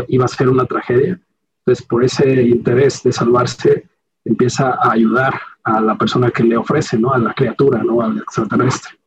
iba 0.09 0.25
a 0.25 0.27
ser 0.27 0.49
una 0.49 0.65
tragedia. 0.65 1.21
Entonces, 1.59 1.85
por 1.87 2.03
ese 2.03 2.43
interés 2.43 3.01
de 3.03 3.13
salvarse, 3.13 3.87
empieza 4.25 4.71
a 4.71 4.91
ayudar 4.91 5.33
a 5.63 5.81
la 5.81 5.97
persona 5.97 6.31
que 6.31 6.43
le 6.43 6.57
ofrece, 6.57 6.97
¿no? 6.97 7.13
A 7.13 7.17
la 7.17 7.33
criatura, 7.33 7.83
¿no? 7.83 8.01
Al 8.01 8.17
extraterrestre. 8.17 8.99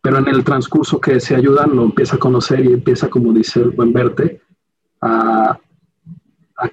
Pero 0.00 0.18
en 0.18 0.28
el 0.28 0.42
transcurso 0.42 1.00
que 1.00 1.20
se 1.20 1.36
ayudan, 1.36 1.76
lo 1.76 1.84
empieza 1.84 2.16
a 2.16 2.18
conocer 2.18 2.64
y 2.64 2.72
empieza, 2.72 3.08
como 3.08 3.32
dice 3.32 3.60
el 3.60 3.70
buen 3.70 3.92
verte, 3.92 4.42
a, 5.00 5.58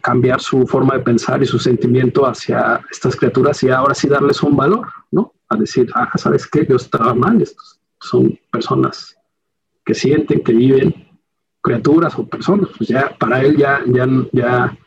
cambiar 0.01 0.39
su 0.39 0.67
forma 0.67 0.95
de 0.95 0.99
pensar 0.99 1.41
y 1.41 1.47
su 1.47 1.57
sentimiento 1.57 2.27
hacia 2.27 2.79
estas 2.91 3.15
criaturas 3.15 3.63
y 3.63 3.71
ahora 3.71 3.95
sí 3.95 4.07
darles 4.07 4.43
un 4.43 4.55
valor, 4.55 4.87
¿no? 5.09 5.33
A 5.47 5.55
decir, 5.55 5.89
ah, 5.95 6.11
¿sabes 6.15 6.45
qué? 6.45 6.63
Yo 6.69 6.75
estaba 6.75 7.15
mal, 7.15 7.41
estos 7.41 7.79
son 7.99 8.37
personas 8.51 9.15
que 9.83 9.95
sienten, 9.95 10.43
que 10.43 10.53
viven, 10.53 10.93
criaturas 11.61 12.17
o 12.19 12.27
personas, 12.27 12.69
pues 12.77 12.89
ya 12.89 13.15
para 13.17 13.41
él 13.41 13.57
ya, 13.57 13.81
ya, 13.87 14.07
ya 14.31 14.77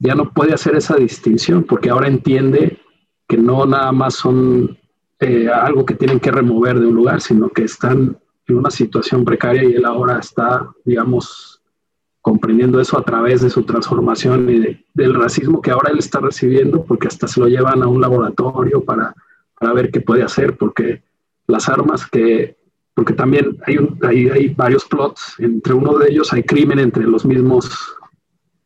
ya 0.00 0.14
no 0.14 0.32
puede 0.32 0.54
hacer 0.54 0.74
esa 0.74 0.96
distinción 0.96 1.62
porque 1.62 1.90
ahora 1.90 2.08
entiende 2.08 2.80
que 3.28 3.36
no 3.36 3.64
nada 3.66 3.92
más 3.92 4.14
son 4.14 4.76
eh, 5.20 5.48
algo 5.48 5.84
que 5.84 5.94
tienen 5.94 6.18
que 6.18 6.32
remover 6.32 6.80
de 6.80 6.86
un 6.86 6.94
lugar, 6.94 7.20
sino 7.20 7.50
que 7.50 7.64
están 7.64 8.18
en 8.46 8.56
una 8.56 8.70
situación 8.70 9.24
precaria 9.24 9.62
y 9.62 9.74
él 9.74 9.84
ahora 9.84 10.18
está, 10.18 10.68
digamos, 10.84 11.60
comprendiendo 12.22 12.80
eso 12.80 12.98
a 12.98 13.04
través 13.04 13.42
de 13.42 13.50
su 13.50 13.62
transformación 13.64 14.50
y 14.50 14.84
del 14.94 15.14
racismo 15.14 15.60
que 15.60 15.70
ahora 15.70 15.90
él 15.90 15.98
está 15.98 16.18
recibiendo, 16.18 16.82
porque 16.84 17.08
hasta 17.08 17.28
se 17.28 17.38
lo 17.38 17.48
llevan 17.48 17.82
a 17.82 17.86
un 17.86 18.00
laboratorio 18.00 18.82
para, 18.82 19.14
para 19.58 19.74
ver 19.74 19.90
qué 19.90 20.00
puede 20.00 20.22
hacer, 20.22 20.56
porque 20.56 21.02
las 21.46 21.68
armas 21.68 22.06
que, 22.06 22.56
porque 22.94 23.12
también 23.12 23.58
hay, 23.66 23.76
un, 23.76 23.98
hay, 24.02 24.28
hay 24.30 24.48
varios 24.54 24.86
plots, 24.86 25.34
entre 25.38 25.74
uno 25.74 25.98
de 25.98 26.10
ellos 26.10 26.32
hay 26.32 26.42
crimen 26.42 26.78
entre 26.78 27.04
los 27.04 27.24
mismos 27.26 27.70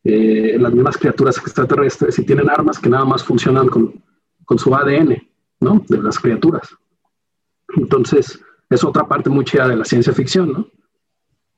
eh, 0.05 0.59
las 0.59 0.73
mismas 0.73 0.99
criaturas 0.99 1.39
extraterrestres 1.39 2.19
y 2.19 2.25
tienen 2.25 2.51
armas 2.51 2.79
que 2.79 2.91
nada 2.91 3.07
más 3.07 3.25
funcionan 3.25 3.69
con, 3.69 4.03
con 4.45 4.59
su 4.59 4.75
ADN, 4.75 5.17
¿no? 5.61 5.83
De 5.89 5.99
las 5.99 6.19
criaturas. 6.19 6.69
Entonces, 7.77 8.39
es 8.69 8.85
otra 8.85 9.09
parte 9.09 9.31
muy 9.31 9.45
chida 9.47 9.67
de 9.67 9.77
la 9.77 9.85
ciencia 9.85 10.13
ficción, 10.13 10.53
¿no? 10.53 10.69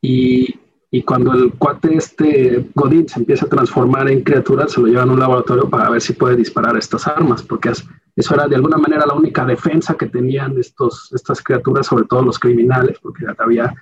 Y, 0.01 0.55
y 0.93 1.03
cuando 1.03 1.33
el 1.33 1.55
cuate 1.55 1.97
este 1.97 2.71
Godin 2.75 3.09
se 3.09 3.19
empieza 3.19 3.47
a 3.47 3.49
transformar 3.49 4.09
en 4.09 4.23
criatura, 4.23 4.69
se 4.69 4.81
lo 4.81 4.87
llevan 4.87 5.11
a 5.11 5.13
un 5.15 5.21
laboratorio 5.21 5.69
para 5.69 5.91
ver 5.91 6.01
si 6.01 6.13
puede 6.13 6.37
disparar 6.37 6.77
estas 6.77 7.09
armas, 7.09 7.43
porque 7.43 7.73
eso 8.15 8.35
era 8.35 8.47
de 8.47 8.55
alguna 8.55 8.77
manera 8.77 9.07
la 9.07 9.15
única 9.15 9.45
defensa 9.45 9.97
que 9.97 10.07
tenían 10.07 10.57
estos, 10.57 11.13
estas 11.13 11.43
criaturas, 11.43 11.87
sobre 11.87 12.05
todo 12.05 12.23
los 12.23 12.39
criminales, 12.39 12.99
porque 13.03 13.27
había 13.37 13.75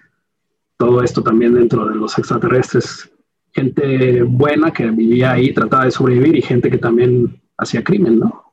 todo 0.79 1.03
esto 1.03 1.22
también 1.22 1.55
dentro 1.55 1.87
de 1.87 1.94
los 1.96 2.18
extraterrestres 2.18 3.11
gente 3.55 4.23
buena 4.25 4.73
que 4.73 4.90
vivía 4.90 5.33
ahí, 5.33 5.55
trataba 5.55 5.85
de 5.85 5.93
sobrevivir 5.93 6.37
y 6.37 6.43
gente 6.43 6.71
que 6.71 6.79
también 6.79 7.40
hacía 7.57 7.85
crimen, 7.85 8.19
¿no? 8.19 8.45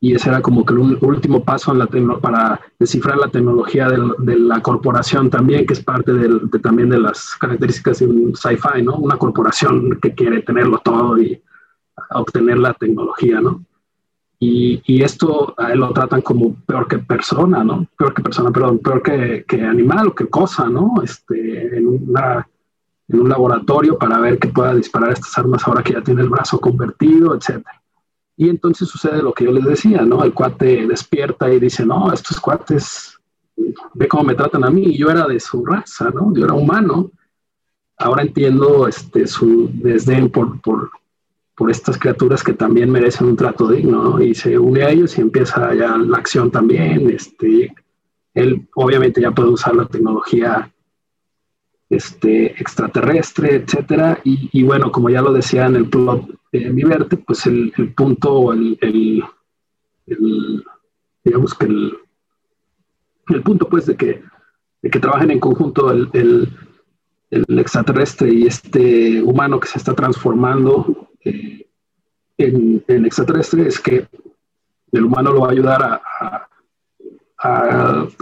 Y 0.00 0.14
ese 0.14 0.30
era 0.30 0.42
como 0.42 0.64
que 0.64 0.74
el 0.74 0.98
último 1.00 1.44
paso 1.44 1.70
en 1.70 1.78
la 1.78 1.86
para 2.20 2.60
descifrar 2.78 3.18
la 3.18 3.28
tecnología 3.28 3.88
de, 3.88 4.36
la 4.36 4.60
corporación 4.60 5.30
también, 5.30 5.64
que 5.64 5.74
es 5.74 5.84
parte 5.84 6.12
de, 6.12 6.58
también 6.58 6.90
de 6.90 6.98
las 6.98 7.36
características 7.36 8.00
de 8.00 8.06
un 8.06 8.34
sci-fi, 8.34 8.82
¿no? 8.82 8.96
Una 8.96 9.16
corporación 9.16 10.00
que 10.02 10.12
quiere 10.12 10.42
tenerlo 10.42 10.78
todo 10.78 11.18
y 11.18 11.40
obtener 12.10 12.58
la 12.58 12.74
tecnología, 12.74 13.40
¿no? 13.40 13.64
Y, 14.40 14.82
y, 14.86 15.04
esto 15.04 15.54
a 15.56 15.72
él 15.72 15.78
lo 15.78 15.92
tratan 15.92 16.20
como 16.20 16.56
peor 16.66 16.88
que 16.88 16.98
persona, 16.98 17.62
¿no? 17.62 17.86
Peor 17.96 18.12
que 18.12 18.22
persona, 18.22 18.50
perdón, 18.50 18.80
peor 18.80 19.02
que, 19.02 19.44
que 19.46 19.62
animal 19.62 20.08
o 20.08 20.14
que 20.16 20.26
cosa, 20.26 20.68
¿no? 20.68 20.94
Este, 21.04 21.76
en 21.76 21.86
una 21.86 22.48
en 23.12 23.20
un 23.20 23.28
laboratorio 23.28 23.98
para 23.98 24.18
ver 24.18 24.38
que 24.38 24.48
pueda 24.48 24.74
disparar 24.74 25.12
estas 25.12 25.36
armas 25.38 25.66
ahora 25.66 25.82
que 25.82 25.92
ya 25.92 26.02
tiene 26.02 26.22
el 26.22 26.30
brazo 26.30 26.58
convertido, 26.58 27.34
etc. 27.34 27.64
Y 28.36 28.48
entonces 28.48 28.88
sucede 28.88 29.22
lo 29.22 29.34
que 29.34 29.44
yo 29.44 29.52
les 29.52 29.64
decía, 29.64 30.02
¿no? 30.02 30.24
El 30.24 30.32
cuate 30.32 30.86
despierta 30.86 31.52
y 31.52 31.60
dice, 31.60 31.84
no, 31.84 32.12
estos 32.12 32.40
cuates, 32.40 33.18
ve 33.94 34.08
cómo 34.08 34.24
me 34.24 34.34
tratan 34.34 34.64
a 34.64 34.70
mí, 34.70 34.96
yo 34.96 35.10
era 35.10 35.26
de 35.26 35.38
su 35.38 35.64
raza, 35.64 36.10
¿no? 36.10 36.34
Yo 36.34 36.46
era 36.46 36.54
humano. 36.54 37.10
Ahora 37.98 38.22
entiendo 38.22 38.88
este, 38.88 39.26
su 39.26 39.70
desdén 39.74 40.30
por, 40.30 40.60
por, 40.62 40.90
por 41.54 41.70
estas 41.70 41.98
criaturas 41.98 42.42
que 42.42 42.54
también 42.54 42.90
merecen 42.90 43.26
un 43.28 43.36
trato 43.36 43.68
digno, 43.68 44.02
¿no? 44.02 44.22
Y 44.22 44.34
se 44.34 44.58
une 44.58 44.82
a 44.82 44.90
ellos 44.90 45.18
y 45.18 45.20
empieza 45.20 45.74
ya 45.74 45.98
la 45.98 46.16
acción 46.16 46.50
también. 46.50 47.10
Este, 47.10 47.74
él 48.32 48.66
obviamente 48.74 49.20
ya 49.20 49.32
puede 49.32 49.50
usar 49.50 49.76
la 49.76 49.86
tecnología 49.86 50.71
este, 51.92 52.46
extraterrestre, 52.52 53.56
etcétera. 53.56 54.18
Y, 54.24 54.62
bueno, 54.62 54.90
como 54.90 55.10
ya 55.10 55.20
lo 55.20 55.30
decía 55.32 55.66
en 55.66 55.76
el 55.76 55.90
plot 55.90 56.26
de 56.50 56.70
Mi 56.70 56.84
Verte, 56.84 57.18
pues 57.18 57.46
el, 57.46 57.70
punto, 57.94 58.52
el, 58.54 58.78
el, 58.80 60.64
digamos 61.22 61.54
que 61.54 61.66
el, 61.66 63.42
punto 63.44 63.68
pues 63.68 63.84
de 63.86 63.96
que, 63.96 64.22
de 64.80 64.90
que 64.90 64.98
trabajen 64.98 65.32
en 65.32 65.40
conjunto 65.40 65.90
el, 65.90 66.48
extraterrestre 67.30 68.32
y 68.32 68.46
este 68.46 69.22
humano 69.22 69.60
que 69.60 69.68
se 69.68 69.78
está 69.78 69.94
transformando 69.94 71.10
eh, 71.24 71.66
en, 72.38 72.82
en, 72.88 73.06
extraterrestre 73.06 73.66
es 73.66 73.78
que 73.78 74.06
el 74.92 75.04
humano 75.04 75.32
lo 75.32 75.40
va 75.42 75.48
a 75.48 75.52
ayudar 75.52 75.82
a 75.82 76.48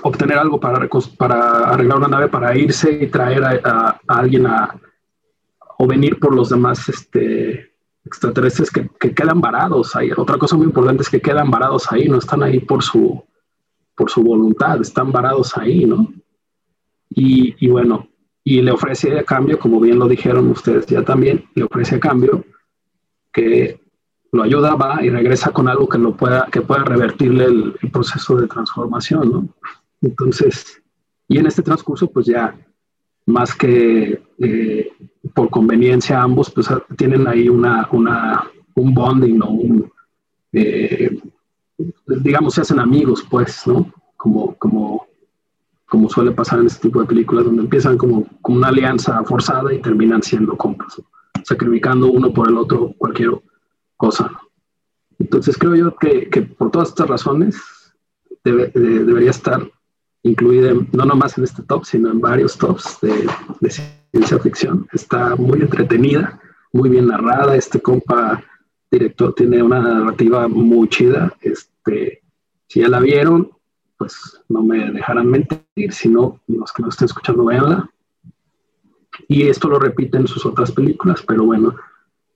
obtener 0.02 0.38
algo 0.38 0.58
para, 0.58 0.88
para 1.16 1.70
arreglar 1.70 1.98
una 1.98 2.08
nave, 2.08 2.28
para 2.28 2.56
irse 2.56 2.90
y 3.02 3.06
traer 3.08 3.44
a, 3.44 4.00
alguien 4.06 4.46
a, 4.46 4.80
o 5.78 5.86
venir 5.86 6.18
por 6.18 6.34
los 6.34 6.48
demás 6.48 6.88
este, 6.88 7.72
extraterrestres 8.04 8.70
que, 8.70 8.88
quedan 9.14 9.40
varados 9.40 9.94
ahí. 9.94 10.10
Otra 10.16 10.38
cosa 10.38 10.56
muy 10.56 10.66
importante 10.66 11.02
es 11.02 11.10
que 11.10 11.20
quedan 11.20 11.50
varados 11.50 11.90
ahí, 11.92 12.08
no 12.08 12.18
están 12.18 12.42
ahí 12.42 12.60
por 12.60 12.82
su, 12.82 13.22
por 13.94 14.10
su 14.10 14.22
voluntad, 14.22 14.80
están 14.80 15.12
varados 15.12 15.56
ahí, 15.56 15.84
¿no? 15.84 16.12
Y, 17.10 17.54
y 17.64 17.68
bueno, 17.68 18.08
y 18.42 18.62
le 18.62 18.70
ofrece 18.70 19.18
a 19.18 19.24
cambio, 19.24 19.58
como 19.58 19.80
bien 19.80 19.98
lo 19.98 20.08
dijeron 20.08 20.50
ustedes 20.50 20.86
ya 20.86 21.04
también, 21.04 21.44
le 21.54 21.64
ofrece 21.64 21.96
a 21.96 22.00
cambio 22.00 22.44
que 23.32 23.80
lo 24.32 24.42
ayuda, 24.42 24.74
va 24.74 25.02
y 25.02 25.10
regresa 25.10 25.50
con 25.50 25.68
algo 25.68 25.88
que 25.88 25.98
lo 25.98 26.16
pueda, 26.16 26.46
que 26.50 26.60
pueda 26.60 26.84
revertirle 26.84 27.44
el, 27.44 27.74
proceso 27.92 28.36
de 28.36 28.46
transformación, 28.46 29.32
¿no? 29.32 29.48
Entonces, 30.00 30.80
y 31.28 31.38
en 31.38 31.46
este 31.46 31.62
transcurso, 31.62 32.10
pues 32.10 32.26
ya 32.26 32.56
más 33.26 33.54
que 33.54 34.22
eh, 34.38 34.92
por 35.34 35.50
conveniencia 35.50 36.22
ambos, 36.22 36.50
pues 36.50 36.68
tienen 36.96 37.26
ahí 37.26 37.48
una, 37.48 37.88
una 37.92 38.44
un 38.74 38.94
bonding, 38.94 39.38
¿no? 39.38 39.50
Un, 39.50 39.92
eh, 40.52 41.18
digamos, 42.06 42.54
se 42.54 42.62
hacen 42.62 42.80
amigos, 42.80 43.24
pues, 43.28 43.66
¿no? 43.66 43.92
Como, 44.16 44.54
como, 44.56 45.06
como 45.88 46.08
suele 46.08 46.32
pasar 46.32 46.60
en 46.60 46.66
este 46.66 46.88
tipo 46.88 47.00
de 47.00 47.06
películas, 47.06 47.44
donde 47.44 47.62
empiezan 47.62 47.98
como, 47.98 48.26
como 48.42 48.58
una 48.58 48.68
alianza 48.68 49.22
forzada 49.24 49.72
y 49.72 49.80
terminan 49.80 50.22
siendo 50.22 50.56
compas, 50.56 51.00
sacrificando 51.42 52.10
uno 52.10 52.32
por 52.32 52.48
el 52.48 52.56
otro 52.56 52.92
cualquier 52.96 53.30
cosa. 54.00 54.30
Entonces 55.18 55.58
creo 55.58 55.76
yo 55.76 55.96
que, 55.96 56.30
que 56.30 56.40
por 56.42 56.70
todas 56.70 56.88
estas 56.88 57.08
razones 57.08 57.60
debería 58.42 59.30
estar 59.30 59.70
incluida 60.22 60.72
no 60.92 61.04
nomás 61.04 61.36
en 61.36 61.44
este 61.44 61.62
top, 61.62 61.84
sino 61.84 62.10
en 62.10 62.20
varios 62.20 62.56
tops 62.56 62.98
de, 63.02 63.28
ciencia 64.12 64.38
ficción. 64.38 64.86
Está 64.92 65.36
muy 65.36 65.60
entretenida, 65.60 66.40
muy 66.72 66.88
bien 66.88 67.06
narrada. 67.06 67.54
Este 67.56 67.80
compa 67.80 68.42
director 68.90 69.34
tiene 69.34 69.62
una 69.62 69.80
narrativa 69.80 70.48
muy 70.48 70.88
chida. 70.88 71.32
Este, 71.42 72.22
si 72.66 72.80
ya 72.80 72.88
la 72.88 73.00
vieron, 73.00 73.50
pues 73.98 74.40
no 74.48 74.62
me 74.62 74.90
dejarán 74.90 75.28
mentir, 75.28 75.92
sino 75.92 76.40
los 76.48 76.72
que 76.72 76.82
no 76.82 76.88
estén 76.88 77.06
escuchando, 77.06 77.44
véanla. 77.44 77.90
Y 79.28 79.48
esto 79.48 79.68
lo 79.68 79.78
repite 79.78 80.16
en 80.16 80.26
sus 80.26 80.44
otras 80.46 80.72
películas, 80.72 81.22
pero 81.26 81.44
bueno, 81.44 81.76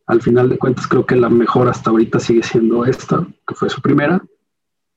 al 0.07 0.21
final 0.21 0.49
de 0.49 0.59
cuentas 0.59 0.87
creo 0.87 1.07
que 1.07 1.17
la 1.17 1.29
mejor 1.29 1.69
hasta 1.69 1.90
ahorita 1.90 2.19
sigue 2.19 2.43
siendo 2.43 2.85
esta, 2.85 3.27
que 3.47 3.55
fue 3.55 3.71
su 3.71 3.81
primera, 3.81 4.23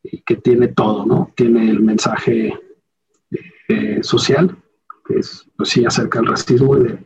y 0.03 0.21
que 0.21 0.35
tiene 0.35 0.69
todo, 0.69 1.05
¿no? 1.05 1.31
Tiene 1.35 1.69
el 1.69 1.81
mensaje 1.81 2.57
eh, 3.69 3.99
social, 4.01 4.55
que 5.05 5.19
es, 5.19 5.49
pues 5.55 5.69
sí, 5.69 5.85
acerca 5.85 6.19
del 6.19 6.29
racismo 6.29 6.77
y 6.77 6.97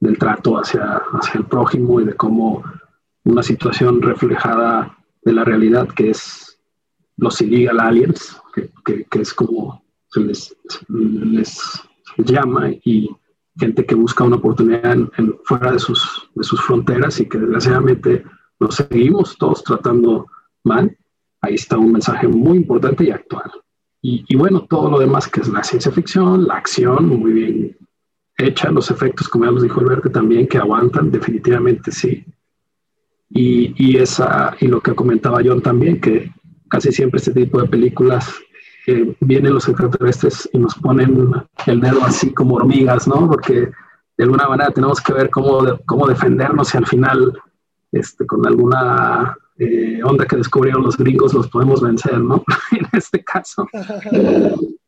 del 0.00 0.18
trato 0.18 0.58
hacia, 0.58 1.02
hacia 1.12 1.38
el 1.38 1.46
prójimo 1.46 2.00
y 2.00 2.04
de 2.04 2.14
cómo 2.14 2.62
una 3.24 3.42
situación 3.42 4.02
reflejada 4.02 4.98
de 5.22 5.32
la 5.32 5.44
realidad 5.44 5.88
que 5.88 6.10
es 6.10 6.58
los 7.16 7.40
illegal 7.40 7.80
aliens, 7.80 8.40
que, 8.54 8.70
que, 8.84 9.20
es 9.20 9.32
como 9.32 9.84
se 10.08 10.20
les, 10.20 10.56
llama, 12.18 12.70
y 12.84 13.08
gente 13.58 13.84
que 13.84 13.94
busca 13.94 14.24
una 14.24 14.36
oportunidad 14.36 14.92
en, 14.92 15.36
fuera 15.44 15.72
de 15.72 15.78
sus, 15.78 16.28
de 16.34 16.44
sus 16.44 16.60
fronteras 16.62 17.20
y 17.20 17.28
que 17.28 17.38
desgraciadamente 17.38 18.24
nos 18.58 18.76
seguimos 18.76 19.36
todos 19.38 19.62
tratando 19.64 20.26
mal. 20.64 20.96
Ahí 21.40 21.54
está 21.54 21.76
un 21.76 21.92
mensaje 21.92 22.28
muy 22.28 22.58
importante 22.58 23.04
y 23.04 23.10
actual. 23.10 23.50
Y, 24.00 24.24
y, 24.28 24.36
bueno, 24.36 24.66
todo 24.68 24.90
lo 24.90 24.98
demás 24.98 25.28
que 25.28 25.40
es 25.40 25.48
la 25.48 25.62
ciencia 25.62 25.92
ficción, 25.92 26.46
la 26.46 26.54
acción, 26.54 27.06
muy 27.06 27.32
bien 27.32 27.76
hecha, 28.36 28.70
los 28.70 28.90
efectos, 28.90 29.28
como 29.28 29.44
ya 29.44 29.52
nos 29.52 29.62
dijo 29.62 29.80
Alberto, 29.80 30.10
también 30.10 30.48
que 30.48 30.58
aguantan, 30.58 31.10
definitivamente 31.10 31.92
sí. 31.92 32.24
Y, 33.30 33.74
y, 33.76 33.96
esa, 33.98 34.56
y 34.60 34.66
lo 34.66 34.80
que 34.80 34.94
comentaba 34.94 35.40
John 35.44 35.62
también, 35.62 36.00
que 36.00 36.32
casi 36.68 36.90
siempre 36.90 37.18
este 37.18 37.32
tipo 37.32 37.60
de 37.60 37.68
películas 37.68 38.34
eh, 38.86 39.16
vienen 39.20 39.54
los 39.54 39.68
extraterrestres 39.68 40.48
y 40.52 40.58
nos 40.58 40.74
ponen 40.74 41.32
el 41.66 41.80
dedo 41.80 42.04
así 42.04 42.32
como 42.32 42.56
hormigas, 42.56 43.06
¿no? 43.06 43.28
Porque 43.28 43.70
de 44.16 44.24
alguna 44.24 44.48
manera 44.48 44.70
tenemos 44.70 45.00
que 45.00 45.12
ver 45.12 45.30
cómo, 45.30 45.78
cómo 45.86 46.06
defendernos 46.06 46.74
y 46.74 46.78
al 46.78 46.86
final, 46.86 47.38
este, 47.92 48.26
con 48.26 48.46
alguna 48.46 49.36
eh, 49.58 50.00
onda 50.02 50.26
que 50.26 50.36
descubrieron 50.36 50.82
los 50.82 50.96
gringos, 50.96 51.34
los 51.34 51.48
podemos 51.48 51.80
vencer, 51.80 52.18
¿no? 52.18 52.42
en 52.72 52.86
este 52.92 53.22
caso, 53.22 53.68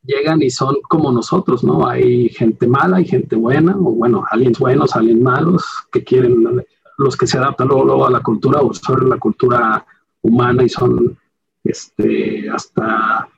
llegan 0.02 0.42
y 0.42 0.50
son 0.50 0.76
como 0.88 1.12
nosotros, 1.12 1.62
¿no? 1.62 1.86
Hay 1.86 2.28
gente 2.30 2.66
mala, 2.66 2.96
hay 2.96 3.04
gente 3.04 3.36
buena, 3.36 3.76
o 3.76 3.92
bueno, 3.92 4.24
aliens 4.30 4.58
buenos, 4.58 4.96
aliens 4.96 5.20
malos, 5.20 5.64
que 5.92 6.02
quieren 6.02 6.64
los 6.98 7.16
que 7.16 7.26
se 7.26 7.38
adaptan 7.38 7.68
luego, 7.68 8.06
a 8.06 8.10
la 8.10 8.20
cultura 8.20 8.60
o 8.60 8.72
sobre 8.74 9.06
la 9.06 9.18
cultura 9.18 9.84
humana 10.22 10.62
y 10.62 10.68
son 10.68 11.18
este, 11.62 12.48
hasta 12.50 13.28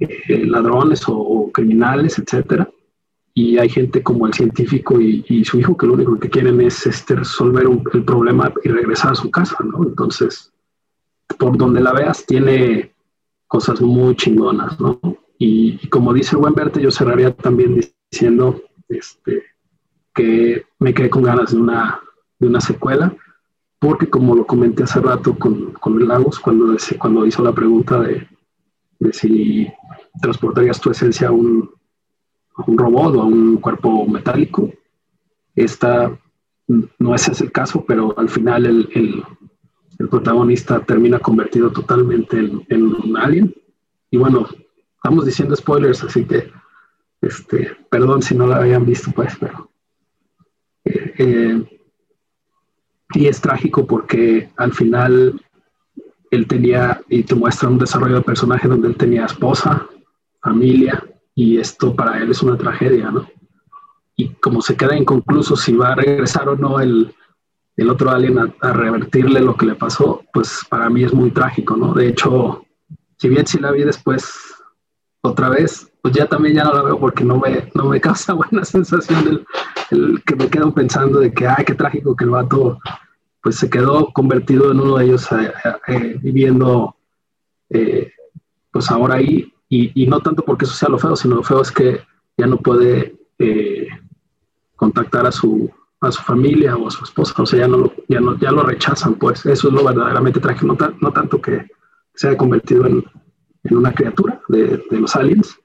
eh, 0.00 0.46
ladrones 0.46 1.02
o, 1.06 1.50
criminales, 1.52 2.18
etcétera. 2.18 2.68
Y 3.32 3.58
hay 3.58 3.68
gente 3.68 4.02
como 4.02 4.26
el 4.26 4.34
científico 4.34 5.00
y, 5.00 5.44
su 5.44 5.58
hijo 5.58 5.76
que 5.76 5.86
lo 5.86 5.94
único 5.94 6.18
que 6.18 6.30
quieren 6.30 6.60
es 6.60 6.86
este, 6.86 7.16
resolver 7.16 7.66
el 7.92 8.04
problema 8.04 8.52
y 8.62 8.68
regresar 8.68 9.12
a 9.12 9.16
su 9.16 9.30
casa, 9.30 9.56
¿no? 9.64 9.82
Entonces, 9.84 10.52
por 11.38 11.56
donde 11.56 11.80
la 11.80 11.92
veas, 11.92 12.24
tiene 12.26 12.94
cosas 13.48 13.80
muy 13.80 14.14
chingonas, 14.14 14.78
¿no? 14.80 15.00
Y, 15.38 15.88
como 15.88 16.12
dice 16.12 16.36
buen 16.36 16.54
verte, 16.54 16.80
yo 16.80 16.90
cerraría 16.90 17.34
también 17.34 17.80
diciendo 18.10 18.62
este, 18.88 19.42
que 20.14 20.64
me 20.78 20.94
quedé 20.94 21.10
con 21.10 21.24
ganas 21.24 21.50
de 21.52 21.58
una 21.58 22.00
de 22.38 22.46
una 22.46 22.60
secuela, 22.60 23.14
porque 23.78 24.08
como 24.08 24.34
lo 24.34 24.46
comenté 24.46 24.82
hace 24.82 25.00
rato 25.00 25.36
con, 25.38 25.72
con 25.72 26.06
Lagos, 26.06 26.38
cuando, 26.40 26.76
cuando 26.98 27.26
hizo 27.26 27.42
la 27.42 27.52
pregunta 27.52 28.00
de, 28.00 28.26
de 28.98 29.12
si 29.12 29.72
transportarías 30.20 30.80
tu 30.80 30.90
esencia 30.90 31.28
a 31.28 31.32
un, 31.32 31.70
un, 32.66 32.78
robot 32.78 33.16
o 33.16 33.22
a 33.22 33.26
un 33.26 33.56
cuerpo 33.58 34.06
metálico, 34.06 34.70
esta 35.54 36.16
no 36.66 37.14
es 37.14 37.28
ese 37.28 37.44
el 37.44 37.52
caso, 37.52 37.84
pero 37.86 38.18
al 38.18 38.28
final 38.28 38.66
el, 38.66 38.88
el, 38.94 39.22
el 39.98 40.08
protagonista 40.08 40.80
termina 40.80 41.18
convertido 41.18 41.70
totalmente 41.70 42.38
en, 42.38 42.64
en, 42.68 42.82
un 42.94 43.16
alien. 43.16 43.54
Y 44.10 44.16
bueno, 44.16 44.48
estamos 44.96 45.26
diciendo 45.26 45.54
spoilers, 45.56 46.02
así 46.04 46.24
que 46.24 46.50
este, 47.20 47.76
perdón 47.90 48.22
si 48.22 48.34
no 48.34 48.46
lo 48.46 48.54
habían 48.54 48.84
visto, 48.84 49.10
pues, 49.12 49.36
pero 49.38 49.70
eh, 50.84 51.14
eh, 51.18 51.80
y 53.14 53.26
es 53.26 53.40
trágico 53.40 53.86
porque 53.86 54.50
al 54.56 54.72
final 54.72 55.40
él 56.30 56.46
tenía, 56.46 56.93
y 57.08 57.22
te 57.22 57.34
muestra 57.34 57.68
un 57.68 57.78
desarrollo 57.78 58.16
de 58.16 58.22
personaje 58.22 58.68
donde 58.68 58.88
él 58.88 58.96
tenía 58.96 59.26
esposa, 59.26 59.86
familia, 60.40 61.04
y 61.34 61.58
esto 61.58 61.94
para 61.94 62.18
él 62.18 62.30
es 62.30 62.42
una 62.42 62.56
tragedia, 62.56 63.10
¿no? 63.10 63.28
Y 64.16 64.28
como 64.34 64.62
se 64.62 64.76
queda 64.76 64.96
inconcluso 64.96 65.56
si 65.56 65.74
va 65.74 65.92
a 65.92 65.96
regresar 65.96 66.48
o 66.48 66.56
no 66.56 66.78
el, 66.80 67.14
el 67.76 67.90
otro 67.90 68.10
alien 68.10 68.38
a, 68.38 68.72
revertirle 68.72 69.40
lo 69.40 69.56
que 69.56 69.66
le 69.66 69.74
pasó, 69.74 70.22
pues 70.32 70.60
para 70.68 70.88
mí 70.88 71.02
es 71.02 71.12
muy 71.12 71.30
trágico, 71.30 71.76
¿no? 71.76 71.92
De 71.92 72.08
hecho, 72.08 72.64
si 73.18 73.28
bien 73.28 73.46
sí 73.46 73.58
la 73.58 73.72
vi 73.72 73.82
después 73.82 74.54
otra 75.22 75.48
vez, 75.48 75.90
pues 76.02 76.14
ya 76.14 76.26
también 76.26 76.56
ya 76.56 76.64
no 76.64 76.74
la 76.74 76.82
veo 76.82 77.00
porque 77.00 77.24
no 77.24 77.38
me, 77.38 77.70
no 77.74 77.86
me 77.86 78.00
causa 78.00 78.34
buena 78.34 78.64
sensación 78.64 79.24
del 79.24 79.46
el, 79.90 80.22
que 80.24 80.36
me 80.36 80.48
quedo 80.48 80.72
pensando 80.72 81.18
de 81.18 81.32
que, 81.32 81.48
ay, 81.48 81.64
qué 81.64 81.74
trágico 81.74 82.14
que 82.14 82.24
el 82.24 82.30
vato 82.30 82.78
pues 83.44 83.56
se 83.56 83.68
quedó 83.68 84.10
convertido 84.10 84.72
en 84.72 84.80
uno 84.80 84.96
de 84.96 85.04
ellos 85.04 85.30
eh, 85.30 85.52
eh, 85.64 85.72
eh, 85.88 86.18
viviendo 86.20 86.96
pues 88.70 88.90
ahora 88.90 89.16
ahí. 89.16 89.52
Y, 89.68 90.06
no 90.06 90.20
tanto 90.20 90.44
porque 90.44 90.64
eso 90.64 90.74
sea 90.74 90.88
lo 90.88 90.98
feo, 90.98 91.14
sino 91.14 91.36
lo 91.36 91.42
feo 91.42 91.60
es 91.60 91.70
que 91.70 92.00
ya 92.38 92.46
no 92.46 92.56
puede 92.56 93.16
contactar 94.76 95.26
a 95.26 95.32
su, 95.32 95.70
a 96.00 96.10
su 96.10 96.22
familia 96.22 96.76
o 96.76 96.86
a 96.86 96.90
su 96.90 97.04
esposa, 97.04 97.42
o 97.42 97.44
sea, 97.44 97.58
ya 97.60 97.68
no 97.68 97.76
lo, 97.76 97.92
ya 98.08 98.20
no, 98.20 98.38
ya 98.38 98.50
lo 98.50 98.62
rechazan, 98.62 99.16
pues. 99.16 99.44
Eso 99.44 99.68
es 99.68 99.74
lo 99.74 99.84
verdaderamente 99.84 100.40
trágico, 100.40 100.76
no, 101.00 101.12
tanto 101.12 101.40
que 101.42 101.66
se 102.14 102.28
haya 102.28 102.38
convertido 102.38 102.86
en, 102.86 103.04
en 103.64 103.76
una 103.76 103.92
criatura 103.92 104.40
de, 104.48 104.82
de, 104.90 105.00
los 105.00 105.14
aliens, 105.16 105.58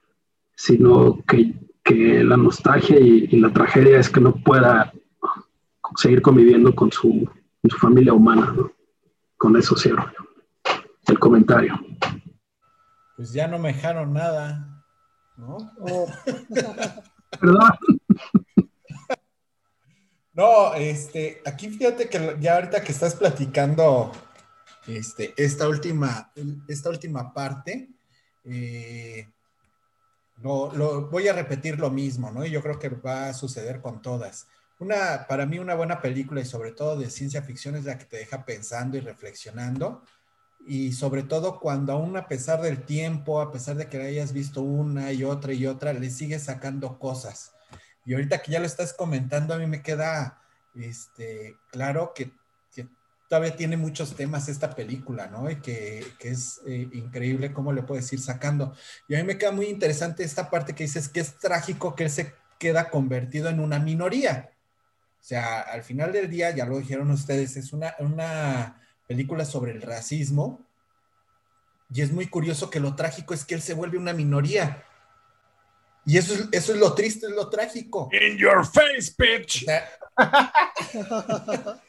sino 0.54 1.22
que, 1.26 1.54
que 1.84 2.24
la 2.24 2.36
nostalgia 2.36 2.98
y, 3.00 3.28
y, 3.30 3.40
la 3.40 3.52
tragedia 3.52 4.00
es 4.00 4.10
que 4.10 4.20
no 4.20 4.34
pueda 4.34 4.92
seguir 5.96 6.20
conviviendo 6.20 6.74
con 6.74 6.90
su, 6.90 7.28
en 7.62 7.70
su 7.70 7.78
familia 7.78 8.12
humana. 8.12 8.54
Con 9.36 9.56
eso 9.56 9.76
cierro 9.76 10.10
el 11.10 11.18
comentario. 11.18 11.78
Pues 13.16 13.32
ya 13.32 13.46
no 13.46 13.58
me 13.58 13.72
dejaron 13.72 14.12
nada, 14.12 14.84
¿no? 15.36 15.58
Oh. 15.80 16.06
Perdón. 17.40 17.70
No, 20.32 20.74
este, 20.74 21.42
aquí 21.44 21.68
fíjate 21.68 22.08
que 22.08 22.36
ya 22.40 22.54
ahorita 22.54 22.82
que 22.82 22.92
estás 22.92 23.14
platicando 23.14 24.12
este, 24.86 25.34
esta, 25.36 25.68
última, 25.68 26.32
esta 26.68 26.88
última 26.88 27.34
parte, 27.34 27.90
eh, 28.44 29.28
lo, 30.40 31.08
voy 31.10 31.28
a 31.28 31.34
repetir 31.34 31.78
lo 31.78 31.90
mismo, 31.90 32.30
¿no? 32.30 32.46
Y 32.46 32.50
yo 32.50 32.62
creo 32.62 32.78
que 32.78 32.88
va 32.88 33.28
a 33.28 33.34
suceder 33.34 33.80
con 33.80 34.00
todas 34.00 34.46
una, 34.80 35.26
para 35.28 35.46
mí 35.46 35.58
una 35.58 35.74
buena 35.74 36.00
película 36.00 36.40
y 36.40 36.44
sobre 36.44 36.72
todo 36.72 36.96
de 36.96 37.10
ciencia 37.10 37.42
ficción 37.42 37.76
es 37.76 37.84
la 37.84 37.98
que 37.98 38.06
te 38.06 38.16
deja 38.16 38.44
pensando 38.44 38.96
y 38.96 39.00
reflexionando. 39.00 40.02
Y 40.66 40.92
sobre 40.92 41.22
todo 41.22 41.58
cuando 41.58 41.92
aún 41.92 42.16
a 42.16 42.26
pesar 42.26 42.60
del 42.60 42.84
tiempo, 42.84 43.40
a 43.40 43.50
pesar 43.50 43.76
de 43.76 43.88
que 43.88 44.00
hayas 44.00 44.32
visto 44.32 44.62
una 44.62 45.12
y 45.12 45.24
otra 45.24 45.52
y 45.52 45.66
otra, 45.66 45.92
le 45.92 46.10
sigues 46.10 46.44
sacando 46.44 46.98
cosas. 46.98 47.52
Y 48.04 48.14
ahorita 48.14 48.42
que 48.42 48.52
ya 48.52 48.60
lo 48.60 48.66
estás 48.66 48.92
comentando, 48.92 49.54
a 49.54 49.58
mí 49.58 49.66
me 49.66 49.82
queda 49.82 50.42
este, 50.74 51.56
claro 51.70 52.12
que, 52.14 52.32
todavía 53.28 53.56
tiene 53.56 53.76
muchos 53.76 54.16
temas 54.16 54.48
esta 54.48 54.74
película, 54.74 55.28
¿no? 55.28 55.48
Y 55.48 55.60
que, 55.60 56.04
es 56.18 56.60
eh, 56.66 56.88
increíble 56.92 57.52
cómo 57.52 57.72
le 57.72 57.84
puedes 57.84 58.12
ir 58.12 58.20
sacando. 58.20 58.74
Y 59.06 59.14
a 59.14 59.18
mí 59.18 59.24
me 59.24 59.38
queda 59.38 59.52
muy 59.52 59.66
interesante 59.66 60.24
esta 60.24 60.50
parte 60.50 60.74
que 60.74 60.82
dices 60.82 61.08
que 61.08 61.20
es 61.20 61.38
trágico 61.38 61.94
que 61.94 62.04
él 62.04 62.10
se 62.10 62.34
queda 62.58 62.90
convertido 62.90 63.48
en 63.48 63.60
una 63.60 63.78
minoría. 63.78 64.50
O 65.20 65.22
sea, 65.22 65.60
al 65.60 65.82
final 65.82 66.12
del 66.12 66.30
día, 66.30 66.50
ya 66.50 66.64
lo 66.64 66.78
dijeron 66.78 67.10
ustedes, 67.10 67.56
es 67.56 67.72
una, 67.72 67.94
una 67.98 68.80
película 69.06 69.44
sobre 69.44 69.72
el 69.72 69.82
racismo. 69.82 70.66
Y 71.92 72.00
es 72.00 72.10
muy 72.12 72.26
curioso 72.26 72.70
que 72.70 72.80
lo 72.80 72.96
trágico 72.96 73.34
es 73.34 73.44
que 73.44 73.54
él 73.54 73.62
se 73.62 73.74
vuelve 73.74 73.98
una 73.98 74.14
minoría. 74.14 74.84
Y 76.06 76.16
eso 76.16 76.32
es, 76.34 76.48
eso 76.52 76.72
es 76.72 76.78
lo 76.78 76.94
triste, 76.94 77.26
es 77.26 77.32
lo 77.32 77.50
trágico. 77.50 78.08
In 78.12 78.38
your 78.38 78.64
face, 78.64 79.12
bitch. 79.18 79.66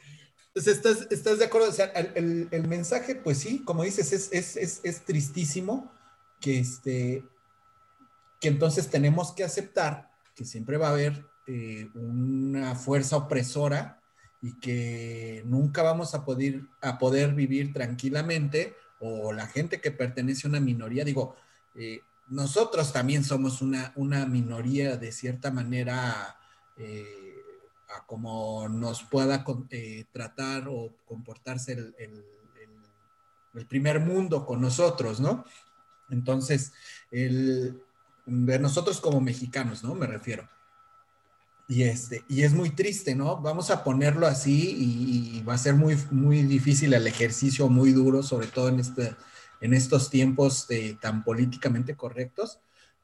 ¿estás, 0.54 1.06
¿estás, 1.10 1.38
de 1.38 1.44
acuerdo? 1.46 1.68
O 1.68 1.72
sea, 1.72 1.86
el, 1.86 2.48
el, 2.50 2.68
mensaje, 2.68 3.14
pues 3.14 3.38
sí, 3.38 3.64
como 3.64 3.84
dices, 3.84 4.12
es, 4.12 4.28
es, 4.32 4.56
es, 4.56 4.80
es, 4.82 5.04
tristísimo 5.04 5.90
que, 6.40 6.58
este, 6.58 7.24
que 8.40 8.48
entonces 8.48 8.90
tenemos 8.90 9.32
que 9.32 9.44
aceptar 9.44 10.10
que 10.34 10.44
siempre 10.44 10.76
va 10.76 10.88
a 10.88 10.92
haber 10.92 11.24
eh, 11.46 11.88
una 11.94 12.74
fuerza 12.74 13.16
opresora 13.16 14.00
y 14.40 14.58
que 14.58 15.42
nunca 15.46 15.82
vamos 15.82 16.14
a 16.14 16.24
poder, 16.24 16.62
a 16.80 16.98
poder 16.98 17.34
vivir 17.34 17.72
tranquilamente 17.72 18.74
o 19.00 19.32
la 19.32 19.46
gente 19.46 19.80
que 19.80 19.90
pertenece 19.90 20.46
a 20.46 20.50
una 20.50 20.60
minoría, 20.60 21.04
digo, 21.04 21.36
eh, 21.74 22.00
nosotros 22.28 22.92
también 22.92 23.24
somos 23.24 23.62
una, 23.62 23.92
una 23.96 24.26
minoría 24.26 24.96
de 24.96 25.12
cierta 25.12 25.50
manera. 25.50 26.38
Eh, 26.76 27.18
como 28.06 28.68
nos 28.68 29.02
pueda 29.02 29.44
tratar 30.12 30.66
o 30.68 30.96
comportarse 31.04 31.72
el, 31.72 31.94
el, 31.98 33.66
primer 33.66 34.00
mundo 34.00 34.46
con 34.46 34.62
nosotros, 34.62 35.20
¿no? 35.20 35.44
Entonces, 36.10 36.72
el, 37.10 37.82
de 38.26 38.58
nosotros 38.58 39.00
como 39.00 39.20
mexicanos, 39.20 39.82
¿no? 39.82 39.94
Me 39.94 40.06
refiero. 40.06 40.48
Y, 41.72 41.84
este, 41.84 42.24
y 42.28 42.42
es 42.42 42.52
muy 42.52 42.70
triste, 42.70 43.14
¿no? 43.14 43.40
Vamos 43.40 43.70
a 43.70 43.82
ponerlo 43.82 44.26
así 44.26 45.36
y, 45.36 45.42
va 45.42 45.54
a 45.54 45.58
ser 45.58 45.74
muy, 45.74 45.96
muy 46.10 46.42
difícil 46.42 46.92
el 46.92 47.06
ejercicio, 47.06 47.68
muy 47.68 47.92
duro, 47.92 48.22
sobre 48.22 48.46
todo 48.46 48.68
en, 48.68 48.80
este, 48.80 49.14
en 49.60 49.72
estos 49.72 50.10
tiempos 50.10 50.66
eh, 50.70 50.96
tan 51.00 51.24
políticamente 51.24 51.96
correctos 51.96 52.60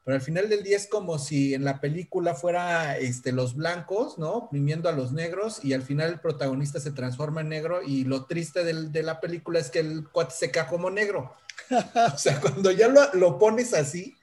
pero 0.09 0.15
al 0.15 0.21
final 0.23 0.49
del 0.49 0.63
día 0.63 0.75
es 0.75 0.87
como 0.87 1.19
si 1.19 1.53
en 1.53 1.63
la 1.63 1.79
película 1.79 2.33
fuera 2.33 2.97
este, 2.97 3.31
los 3.31 3.55
blancos, 3.55 4.17
¿no? 4.17 4.31
Oprimiendo 4.31 4.89
a 4.89 4.91
los 4.91 5.11
negros 5.11 5.63
y 5.63 5.73
al 5.73 5.83
final 5.83 6.09
el 6.09 6.19
protagonista 6.19 6.79
se 6.79 6.89
transforma 6.89 7.41
en 7.41 7.49
negro 7.49 7.83
y 7.83 8.05
lo 8.05 8.25
triste 8.25 8.63
de 8.63 9.03
la 9.03 9.19
película 9.19 9.59
es 9.59 9.69
que 9.69 9.81
el 9.81 10.07
cuate 10.09 10.33
se 10.33 10.49
cae 10.49 10.65
como 10.65 10.89
negro. 10.89 11.35
o 11.69 12.17
sea, 12.17 12.41
cuando 12.41 12.71
ya 12.71 12.87
lo, 12.87 13.37
pones 13.37 13.75
así, 13.75 14.15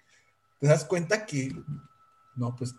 te 0.59 0.67
das 0.67 0.85
cuenta 0.85 1.25
que, 1.25 1.55
no, 2.37 2.55
pues 2.55 2.75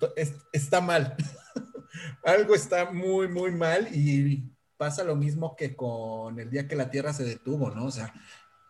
está 0.54 0.82
mal. 0.82 1.16
Algo 2.24 2.56
está 2.56 2.92
muy, 2.92 3.28
muy 3.28 3.52
mal 3.52 3.88
y 3.94 4.44
pasa 4.78 5.04
lo 5.04 5.16
mismo 5.16 5.56
que 5.56 5.76
con 5.76 6.40
el 6.40 6.50
día 6.50 6.68
que 6.68 6.76
la 6.76 6.90
Tierra 6.90 7.14
se 7.14 7.24
detuvo, 7.24 7.72
¿no? 7.72 7.86
O 7.86 7.92
sea, 7.92 8.14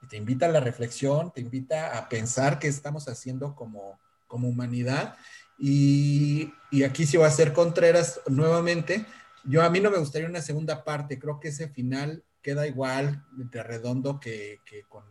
te 0.10 0.17
invita 0.17 0.45
a 0.45 0.50
la 0.50 0.60
reflexión, 0.60 1.32
te 1.34 1.41
invita 1.41 1.97
a 1.97 2.08
pensar 2.08 2.60
qué 2.60 2.67
estamos 2.67 3.08
haciendo 3.10 3.56
como 3.56 4.00
como 4.28 4.50
humanidad. 4.50 5.15
Y, 5.58 6.54
aquí 6.86 7.06
sí 7.06 7.17
va 7.17 7.28
a 7.28 7.32
ser 7.32 7.54
Contreras 7.54 8.21
nuevamente. 8.28 9.06
Yo 9.43 9.63
a 9.63 9.69
mí 9.69 9.80
no 9.80 9.89
me 9.89 9.97
gustaría 9.97 10.28
una 10.28 10.41
segunda 10.41 10.84
parte, 10.84 11.17
creo 11.17 11.39
que 11.39 11.47
ese 11.47 11.69
final 11.69 12.23
queda 12.41 12.67
igual 12.67 13.26
de 13.32 13.63
redondo 13.63 14.19
que, 14.19 14.60
con 14.89 15.06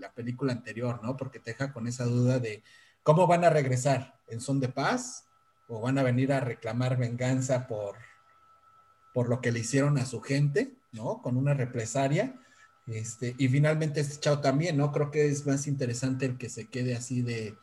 la 0.00 0.12
película 0.12 0.52
anterior, 0.52 1.00
¿no? 1.02 1.16
Porque 1.16 1.38
te 1.38 1.52
deja 1.52 1.72
con 1.72 1.86
esa 1.86 2.04
duda 2.04 2.38
de 2.38 2.62
cómo 3.02 3.26
van 3.26 3.44
a 3.44 3.50
regresar, 3.50 4.18
en 4.28 4.40
son 4.40 4.60
de 4.60 4.68
paz 4.68 5.26
o 5.68 5.80
van 5.80 5.98
a 5.98 6.02
venir 6.02 6.32
a 6.32 6.40
reclamar 6.40 6.96
venganza 6.96 7.66
por, 7.66 7.96
por 9.14 9.28
lo 9.28 9.40
que 9.40 9.52
le 9.52 9.60
hicieron 9.60 9.98
a 9.98 10.06
su 10.06 10.20
gente, 10.20 10.76
¿no? 10.92 11.22
Con 11.22 11.36
una 11.36 11.54
represaria. 11.54 12.38
Este, 12.86 13.34
y 13.38 13.48
finalmente 13.48 14.00
este 14.00 14.20
chao 14.20 14.40
también, 14.40 14.76
¿no? 14.76 14.92
Creo 14.92 15.10
que 15.10 15.28
es 15.28 15.46
más 15.46 15.66
interesante 15.66 16.26
el 16.26 16.36
que 16.36 16.48
se 16.48 16.68
quede 16.68 16.96
así 16.96 17.22
de, 17.22 17.56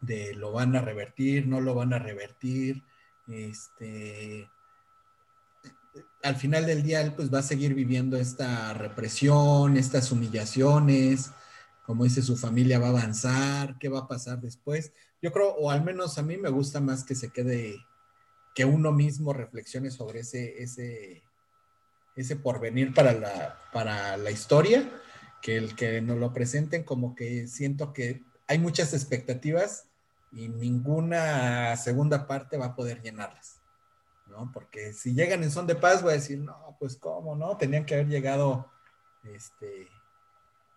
de 0.00 0.34
lo 0.34 0.52
van 0.52 0.76
a 0.76 0.82
revertir, 0.82 1.46
no 1.46 1.60
lo 1.60 1.74
van 1.74 1.92
a 1.92 1.98
revertir, 1.98 2.84
este, 3.26 4.48
al 6.22 6.36
final 6.36 6.66
del 6.66 6.82
día 6.82 7.00
él 7.00 7.12
pues 7.14 7.32
va 7.32 7.40
a 7.40 7.42
seguir 7.42 7.74
viviendo 7.74 8.16
esta 8.16 8.72
represión, 8.74 9.76
estas 9.76 10.10
humillaciones, 10.12 11.32
como 11.88 12.04
dice 12.04 12.20
su 12.20 12.36
familia 12.36 12.78
va 12.78 12.88
a 12.88 12.90
avanzar, 12.90 13.78
qué 13.78 13.88
va 13.88 14.00
a 14.00 14.06
pasar 14.06 14.42
después. 14.42 14.92
Yo 15.22 15.32
creo, 15.32 15.54
o 15.54 15.70
al 15.70 15.82
menos 15.82 16.18
a 16.18 16.22
mí 16.22 16.36
me 16.36 16.50
gusta 16.50 16.82
más 16.82 17.02
que 17.02 17.14
se 17.14 17.30
quede, 17.30 17.82
que 18.54 18.66
uno 18.66 18.92
mismo 18.92 19.32
reflexione 19.32 19.90
sobre 19.90 20.20
ese, 20.20 20.62
ese, 20.62 21.22
ese 22.14 22.36
porvenir 22.36 22.92
para 22.92 23.14
la, 23.14 23.58
para 23.72 24.18
la 24.18 24.30
historia, 24.30 24.86
que 25.40 25.56
el 25.56 25.74
que 25.74 26.02
nos 26.02 26.18
lo 26.18 26.34
presenten 26.34 26.84
como 26.84 27.14
que 27.14 27.48
siento 27.48 27.94
que 27.94 28.22
hay 28.48 28.58
muchas 28.58 28.92
expectativas 28.92 29.88
y 30.30 30.50
ninguna 30.50 31.74
segunda 31.78 32.26
parte 32.26 32.58
va 32.58 32.66
a 32.66 32.76
poder 32.76 33.00
llenarlas, 33.00 33.62
¿no? 34.26 34.50
Porque 34.52 34.92
si 34.92 35.14
llegan 35.14 35.42
en 35.42 35.50
son 35.50 35.66
de 35.66 35.74
paz, 35.74 36.02
voy 36.02 36.10
a 36.10 36.16
decir, 36.16 36.38
no, 36.38 36.76
pues 36.78 36.98
cómo, 36.98 37.34
¿no? 37.34 37.56
Tenían 37.56 37.86
que 37.86 37.94
haber 37.94 38.08
llegado, 38.08 38.70
este, 39.24 39.88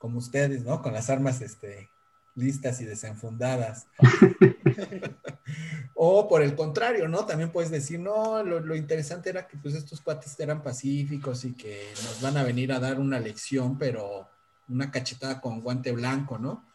como 0.02 0.18
ustedes, 0.18 0.64
¿no? 0.64 0.82
Con 0.82 0.94
las 0.94 1.12
armas, 1.12 1.42
este, 1.42 1.88
listas 2.34 2.82
y 2.82 2.86
desenfundadas. 2.86 3.86
o 5.96 6.28
por 6.28 6.42
el 6.42 6.56
contrario, 6.56 7.08
¿no? 7.08 7.26
También 7.26 7.52
puedes 7.52 7.70
decir, 7.70 8.00
no, 8.00 8.42
lo, 8.44 8.60
lo, 8.60 8.76
interesante 8.76 9.30
era 9.30 9.48
que 9.48 9.58
pues 9.58 9.76
estos 9.76 10.02
cuates 10.02 10.40
eran 10.40 10.64
pacíficos 10.64 11.46
y 11.46 11.54
que 11.54 11.94
nos 12.04 12.20
van 12.20 12.36
a 12.38 12.44
venir 12.44 12.74
a 12.74 12.80
dar 12.80 13.00
una 13.00 13.20
lección, 13.20 13.78
pero 13.78 14.28
una 14.68 14.90
cachetada 14.90 15.40
con 15.40 15.62
guante 15.62 15.92
blanco, 15.92 16.40
¿no? 16.40 16.66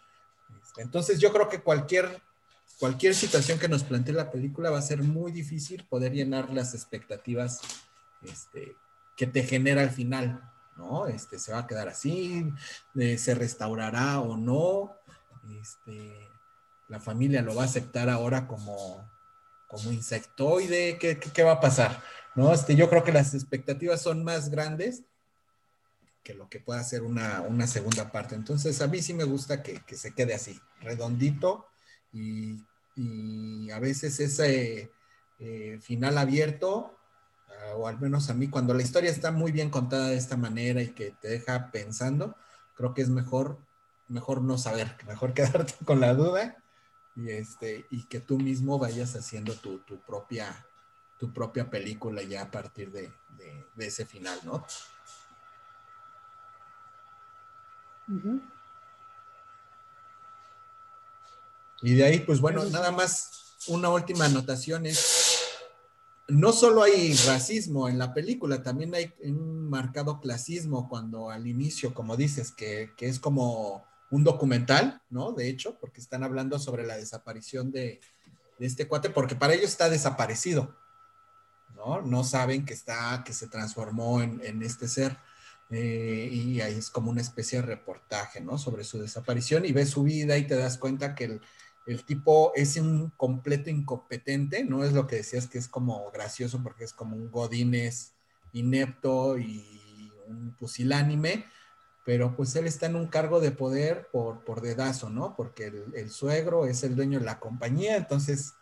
Este, 0.62 0.82
entonces 0.82 1.18
yo 1.18 1.32
creo 1.32 1.48
que 1.48 1.60
cualquier 1.60 2.22
cualquier 2.78 3.14
situación 3.14 3.58
que 3.58 3.68
nos 3.68 3.82
plantee 3.82 4.14
la 4.14 4.30
película 4.30 4.70
va 4.70 4.78
a 4.78 4.82
ser 4.82 5.02
muy 5.02 5.32
difícil 5.32 5.84
poder 5.88 6.12
llenar 6.12 6.52
las 6.52 6.74
expectativas 6.74 7.60
este, 8.22 8.76
que 9.16 9.26
te 9.26 9.42
genera 9.42 9.82
al 9.82 9.90
final, 9.90 10.42
¿no? 10.76 11.06
Este, 11.06 11.38
se 11.38 11.52
va 11.52 11.60
a 11.60 11.66
quedar 11.66 11.88
así, 11.88 12.52
eh, 12.96 13.18
se 13.18 13.34
restaurará 13.34 14.20
o 14.20 14.36
no, 14.36 14.92
este, 15.60 16.12
la 16.88 17.00
familia 17.00 17.42
lo 17.42 17.54
va 17.54 17.62
a 17.62 17.66
aceptar 17.66 18.08
ahora 18.08 18.46
como, 18.46 19.08
como 19.68 19.92
insectoide, 19.92 20.98
¿Qué, 20.98 21.42
va 21.42 21.52
a 21.52 21.60
pasar? 21.60 22.02
¿No? 22.34 22.52
Este, 22.52 22.76
yo 22.76 22.88
creo 22.88 23.04
que 23.04 23.12
las 23.12 23.34
expectativas 23.34 24.02
son 24.02 24.24
más 24.24 24.50
grandes 24.50 25.02
que 26.22 26.34
lo 26.34 26.48
que 26.48 26.58
pueda 26.58 26.82
ser 26.82 27.02
una, 27.02 27.66
segunda 27.68 28.10
parte. 28.10 28.34
Entonces, 28.34 28.82
a 28.82 28.88
mí 28.88 29.00
sí 29.00 29.14
me 29.14 29.22
gusta 29.22 29.62
que, 29.62 29.80
que 29.84 29.96
se 29.96 30.12
quede 30.12 30.34
así, 30.34 30.60
redondito, 30.80 31.68
y, 32.12 33.70
a 33.70 33.78
veces 33.78 34.20
ese 34.20 34.90
eh, 35.38 35.78
final 35.82 36.16
abierto, 36.16 36.95
o 37.76 37.88
al 37.88 38.00
menos 38.00 38.30
a 38.30 38.34
mí, 38.34 38.48
cuando 38.48 38.74
la 38.74 38.82
historia 38.82 39.10
está 39.10 39.30
muy 39.30 39.52
bien 39.52 39.70
contada 39.70 40.08
de 40.08 40.16
esta 40.16 40.36
manera 40.36 40.82
y 40.82 40.88
que 40.88 41.10
te 41.10 41.28
deja 41.28 41.70
pensando, 41.70 42.36
creo 42.74 42.94
que 42.94 43.02
es 43.02 43.08
mejor, 43.08 43.58
mejor 44.08 44.42
no 44.42 44.58
saber, 44.58 44.96
mejor 45.06 45.34
quedarte 45.34 45.74
con 45.84 46.00
la 46.00 46.14
duda 46.14 46.56
y, 47.16 47.30
este, 47.30 47.86
y 47.90 48.04
que 48.04 48.20
tú 48.20 48.38
mismo 48.38 48.78
vayas 48.78 49.14
haciendo 49.16 49.54
tu, 49.54 49.80
propia, 50.06 50.66
tu 51.18 51.32
propia 51.32 51.70
película 51.70 52.22
ya 52.22 52.42
a 52.42 52.50
partir 52.50 52.90
de, 52.90 53.12
ese 53.78 54.06
final, 54.06 54.38
¿no? 54.44 54.64
Y 61.82 61.94
de 61.94 62.04
ahí, 62.04 62.20
pues 62.20 62.40
bueno, 62.40 62.64
nada 62.64 62.90
más 62.90 63.56
una 63.68 63.88
última 63.88 64.26
anotación 64.26 64.86
es, 64.86 65.25
no 66.28 66.52
solo 66.52 66.82
hay 66.82 67.14
racismo 67.26 67.88
en 67.88 67.98
la 67.98 68.12
película, 68.12 68.62
también 68.62 68.94
hay 68.94 69.12
un 69.22 69.68
marcado 69.68 70.20
clasismo 70.20 70.88
cuando 70.88 71.30
al 71.30 71.46
inicio, 71.46 71.94
como 71.94 72.16
dices, 72.16 72.50
que, 72.50 72.92
es 72.98 73.20
como 73.20 73.84
un 74.10 74.24
documental, 74.24 75.02
¿no? 75.08 75.32
De 75.32 75.48
hecho, 75.48 75.78
porque 75.78 76.00
están 76.00 76.24
hablando 76.24 76.58
sobre 76.58 76.84
la 76.86 76.96
desaparición 76.96 77.70
de, 77.70 78.00
este 78.58 78.88
cuate, 78.88 79.10
porque 79.10 79.36
para 79.36 79.54
ellos 79.54 79.70
está 79.70 79.88
desaparecido, 79.88 80.74
¿no? 81.76 82.02
No 82.02 82.24
saben 82.24 82.64
que 82.64 82.74
está, 82.74 83.22
que 83.24 83.32
se 83.32 83.46
transformó 83.46 84.22
en, 84.22 84.62
este 84.62 84.88
ser. 84.88 85.18
Eh, 85.68 86.28
y 86.32 86.60
ahí 86.60 86.74
es 86.74 86.90
como 86.90 87.10
una 87.10 87.20
especie 87.20 87.60
de 87.60 87.66
reportaje, 87.66 88.40
¿no? 88.40 88.56
Sobre 88.56 88.84
su 88.84 88.98
desaparición 88.98 89.64
y 89.64 89.72
ves 89.72 89.90
su 89.90 90.04
vida 90.04 90.38
y 90.38 90.46
te 90.46 90.54
das 90.56 90.78
cuenta 90.78 91.14
que 91.14 91.24
el, 91.24 91.40
el 91.86 92.04
tipo 92.04 92.52
es 92.54 92.76
un 92.76 93.10
completo 93.10 93.70
incompetente, 93.70 94.64
no 94.64 94.84
es 94.84 94.92
lo 94.92 95.06
que 95.06 95.16
decías 95.16 95.46
que 95.46 95.58
es 95.58 95.68
como 95.68 96.10
gracioso 96.10 96.60
porque 96.62 96.84
es 96.84 96.92
como 96.92 97.16
un 97.16 97.30
godines 97.30 98.14
inepto 98.52 99.38
y 99.38 100.10
un 100.26 100.56
pusilánime, 100.58 101.46
pero 102.04 102.34
pues 102.34 102.54
él 102.56 102.66
está 102.66 102.86
en 102.86 102.96
un 102.96 103.06
cargo 103.06 103.40
de 103.40 103.52
poder 103.52 104.08
por, 104.10 104.44
por 104.44 104.60
dedazo, 104.60 105.10
¿no? 105.10 105.34
Porque 105.36 105.72
el, 105.94 106.10
suegro 106.10 106.66
es 106.66 106.82
el 106.82 106.96
dueño 106.96 107.20
de 107.20 107.24
la 107.24 107.38
compañía, 107.38 107.96
entonces, 107.96 108.54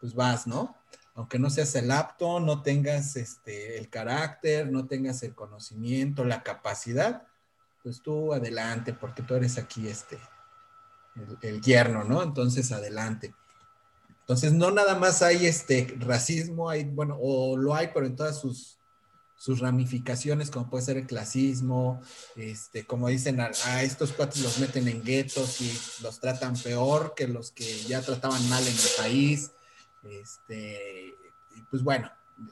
pues 0.00 0.14
vas, 0.14 0.46
¿no? 0.46 0.76
Aunque 1.14 1.38
no 1.38 1.50
seas 1.50 1.74
el 1.76 1.90
apto, 1.90 2.40
no 2.40 2.62
tengas 2.62 3.16
este, 3.16 3.78
el 3.78 3.88
carácter, 3.88 4.70
no 4.70 4.86
tengas 4.86 5.22
el 5.22 5.34
conocimiento, 5.34 6.24
la 6.24 6.42
capacidad, 6.42 7.26
pues 7.82 8.00
tú 8.02 8.32
adelante, 8.32 8.94
porque 8.94 9.22
tú 9.22 9.34
eres 9.34 9.58
aquí 9.58 9.86
este, 9.88 10.18
el, 11.16 11.38
el 11.42 11.60
yerno, 11.60 12.04
¿no? 12.04 12.22
Entonces, 12.22 12.72
adelante. 12.72 13.34
Entonces, 14.24 14.54
no 14.54 14.70
nada 14.70 14.98
más 14.98 15.20
hay 15.20 15.44
este 15.44 15.94
racismo, 15.98 16.70
hay, 16.70 16.84
bueno, 16.84 17.18
o 17.20 17.58
lo 17.58 17.74
hay, 17.74 17.90
pero 17.92 18.06
en 18.06 18.16
todas 18.16 18.40
sus, 18.40 18.78
sus 19.36 19.60
ramificaciones, 19.60 20.50
como 20.50 20.70
puede 20.70 20.82
ser 20.82 20.96
el 20.96 21.06
clasismo, 21.06 22.00
este, 22.34 22.86
como 22.86 23.08
dicen, 23.08 23.38
a, 23.40 23.82
estos 23.82 24.12
cuates 24.12 24.42
los 24.42 24.58
meten 24.58 24.88
en 24.88 25.04
guetos 25.04 25.60
y 25.60 25.70
los 26.02 26.20
tratan 26.20 26.56
peor 26.56 27.12
que 27.14 27.28
los 27.28 27.50
que 27.52 27.82
ya 27.82 28.00
trataban 28.00 28.48
mal 28.48 28.66
en 28.66 28.72
el 28.72 28.90
país. 28.96 29.50
Este, 30.04 31.12
pues 31.70 31.82
bueno, 31.82 32.10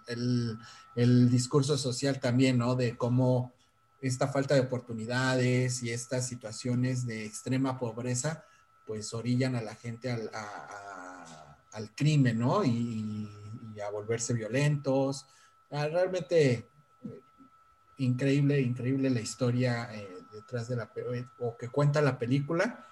el, 0.08 0.58
el 0.94 1.30
discurso 1.30 1.78
social 1.78 2.20
también, 2.20 2.58
¿no? 2.58 2.74
De 2.74 2.98
cómo 2.98 3.54
esta 4.02 4.28
falta 4.28 4.54
de 4.54 4.60
oportunidades 4.60 5.82
y 5.82 5.90
estas 5.90 6.26
situaciones 6.26 7.06
de 7.06 7.24
extrema 7.24 7.78
pobreza, 7.78 8.44
pues 8.92 9.14
orillan 9.14 9.56
a 9.56 9.62
la 9.62 9.74
gente 9.74 10.10
al, 10.10 10.30
al 11.72 11.94
crimen, 11.94 12.38
¿no? 12.38 12.62
Y, 12.62 13.26
a 13.82 13.90
volverse 13.90 14.34
violentos. 14.34 15.24
Ah, 15.70 15.88
realmente 15.88 16.68
increíble, 17.96 18.60
increíble 18.60 19.08
la 19.08 19.20
historia 19.20 19.88
eh, 19.94 20.18
detrás 20.30 20.68
de 20.68 20.76
la, 20.76 20.92
o 21.38 21.56
que 21.56 21.68
cuenta 21.70 22.02
la 22.02 22.18
película. 22.18 22.86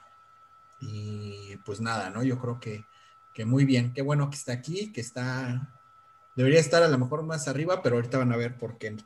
Y 0.80 1.54
pues 1.66 1.82
nada, 1.82 2.08
¿no? 2.08 2.22
Yo 2.22 2.40
creo 2.40 2.58
que, 2.58 2.86
que 3.34 3.44
muy 3.44 3.66
bien, 3.66 3.92
qué 3.92 4.00
bueno 4.00 4.30
que 4.30 4.36
está 4.36 4.54
aquí, 4.54 4.90
que 4.90 5.02
está, 5.02 5.78
debería 6.34 6.60
estar 6.60 6.82
a 6.82 6.88
lo 6.88 6.96
mejor 6.96 7.24
más 7.24 7.46
arriba, 7.46 7.82
pero 7.82 7.96
ahorita 7.96 8.16
van 8.16 8.32
a 8.32 8.38
ver 8.38 8.56
por 8.56 8.78
qué, 8.78 8.96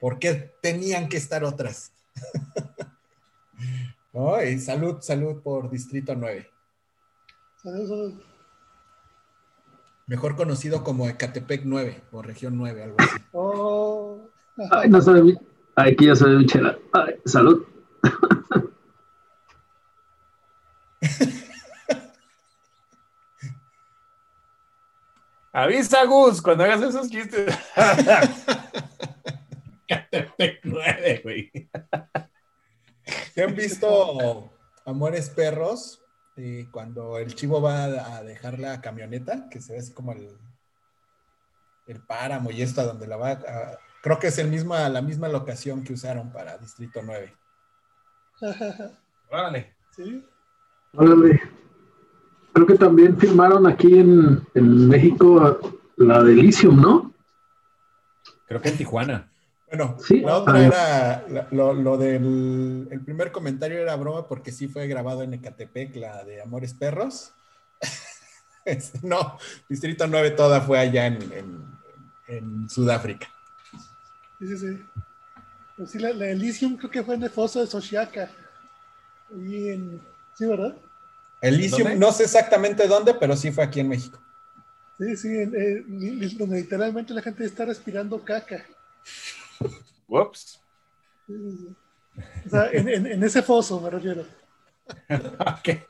por 0.00 0.18
qué 0.18 0.56
tenían 0.62 1.10
que 1.10 1.18
estar 1.18 1.44
otras. 1.44 1.92
salud, 4.58 5.00
salud 5.00 5.40
por 5.42 5.70
Distrito 5.70 6.14
9. 6.14 6.46
Salud, 7.62 7.88
salud. 7.88 8.14
Mejor 10.06 10.36
conocido 10.36 10.84
como 10.84 11.08
Ecatepec 11.08 11.62
9 11.64 12.02
o 12.12 12.22
Región 12.22 12.56
9, 12.56 12.84
algo 12.84 12.96
así. 12.98 13.16
Oh. 13.32 14.20
Ay, 14.70 14.88
no 14.88 15.02
sabe. 15.02 15.36
Aquí 15.74 16.06
ya 16.06 16.14
sabe 16.14 16.38
Michela. 16.38 16.78
Ay, 16.92 17.16
salud. 17.24 17.66
Avisa, 25.52 26.04
Gus, 26.04 26.40
cuando 26.40 26.62
hagas 26.64 26.82
esos 26.82 27.10
chistes. 27.10 27.52
Ecatepec 29.88 30.60
9, 30.64 31.20
güey. 31.22 31.50
¿Te 33.36 33.44
han 33.44 33.54
visto 33.54 34.50
Amores 34.86 35.28
Perros? 35.28 36.02
Y 36.38 36.64
cuando 36.68 37.18
el 37.18 37.34
chivo 37.34 37.60
va 37.60 37.84
a 37.84 38.22
dejar 38.22 38.58
la 38.58 38.80
camioneta, 38.80 39.50
que 39.50 39.60
se 39.60 39.74
ve 39.74 39.78
así 39.80 39.92
como 39.92 40.12
el, 40.12 40.38
el 41.86 42.00
páramo 42.00 42.50
y 42.50 42.62
esto, 42.62 42.82
donde 42.82 43.06
la 43.06 43.18
va 43.18 43.32
a, 43.32 43.78
Creo 44.02 44.18
que 44.18 44.28
es 44.28 44.38
el 44.38 44.48
misma, 44.48 44.88
la 44.88 45.02
misma 45.02 45.28
locación 45.28 45.84
que 45.84 45.92
usaron 45.92 46.32
para 46.32 46.56
Distrito 46.56 47.00
9. 47.04 47.36
Órale. 49.30 49.74
Sí. 49.90 50.24
Órale. 50.94 51.38
Creo 52.54 52.66
que 52.66 52.76
también 52.76 53.18
filmaron 53.18 53.66
aquí 53.66 53.98
en, 53.98 54.46
en 54.54 54.88
México 54.88 55.60
la 55.96 56.22
de 56.22 56.32
Elysium, 56.32 56.80
¿no? 56.80 57.12
Creo 58.46 58.62
que 58.62 58.70
en 58.70 58.78
Tijuana. 58.78 59.30
Bueno, 59.68 59.96
la 60.10 60.36
otra 60.36 60.64
era, 60.64 61.46
lo, 61.50 61.72
lo, 61.72 61.98
del 61.98 62.86
el 62.90 63.00
primer 63.04 63.32
comentario 63.32 63.80
era 63.80 63.96
broma 63.96 64.28
porque 64.28 64.52
sí 64.52 64.68
fue 64.68 64.86
grabado 64.86 65.22
en 65.22 65.34
Ecatepec, 65.34 65.96
la 65.96 66.24
de 66.24 66.40
Amores 66.40 66.72
Perros. 66.72 67.32
no, 69.02 69.38
Distrito 69.68 70.06
9 70.06 70.30
toda 70.30 70.60
fue 70.60 70.78
allá 70.78 71.06
en, 71.06 71.18
en, 72.28 72.70
Sudáfrica. 72.70 73.28
Sí, 74.38 74.46
sí, 74.48 74.58
sí. 74.58 74.86
Pues 75.76 75.90
sí, 75.90 75.98
la, 75.98 76.12
la, 76.12 76.28
Elysium 76.28 76.76
creo 76.76 76.90
que 76.90 77.02
fue 77.02 77.16
en 77.16 77.24
el 77.24 77.30
foso 77.30 77.60
de 77.60 77.66
Sochiaca. 77.66 78.30
Y 79.36 79.70
en, 79.70 80.00
sí, 80.34 80.46
¿verdad? 80.46 80.76
Elysium, 81.40 81.98
no 81.98 82.12
sé 82.12 82.24
exactamente 82.24 82.86
dónde, 82.86 83.14
pero 83.14 83.36
sí 83.36 83.50
fue 83.50 83.64
aquí 83.64 83.80
en 83.80 83.88
México. 83.88 84.20
Sí, 84.98 85.16
sí, 85.16 85.28
eh, 85.28 85.84
donde 86.38 86.60
literalmente 86.60 87.12
la 87.12 87.20
gente 87.20 87.44
está 87.44 87.66
respirando 87.66 88.24
caca. 88.24 88.64
Whoops. 90.08 90.60
O 91.28 92.48
sea, 92.48 92.70
en, 92.72 93.22
ese 93.22 93.42
foso 93.42 93.80
me 93.80 93.90
refiero. 93.90 94.24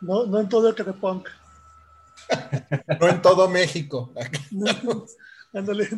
No, 0.00 0.26
no 0.26 0.38
en 0.38 0.48
todo 0.50 0.68
el 0.68 0.74
Catepunk. 0.74 1.28
no 3.00 3.08
en 3.08 3.22
todo 3.22 3.48
México. 3.48 4.12
ándale. 5.54 5.88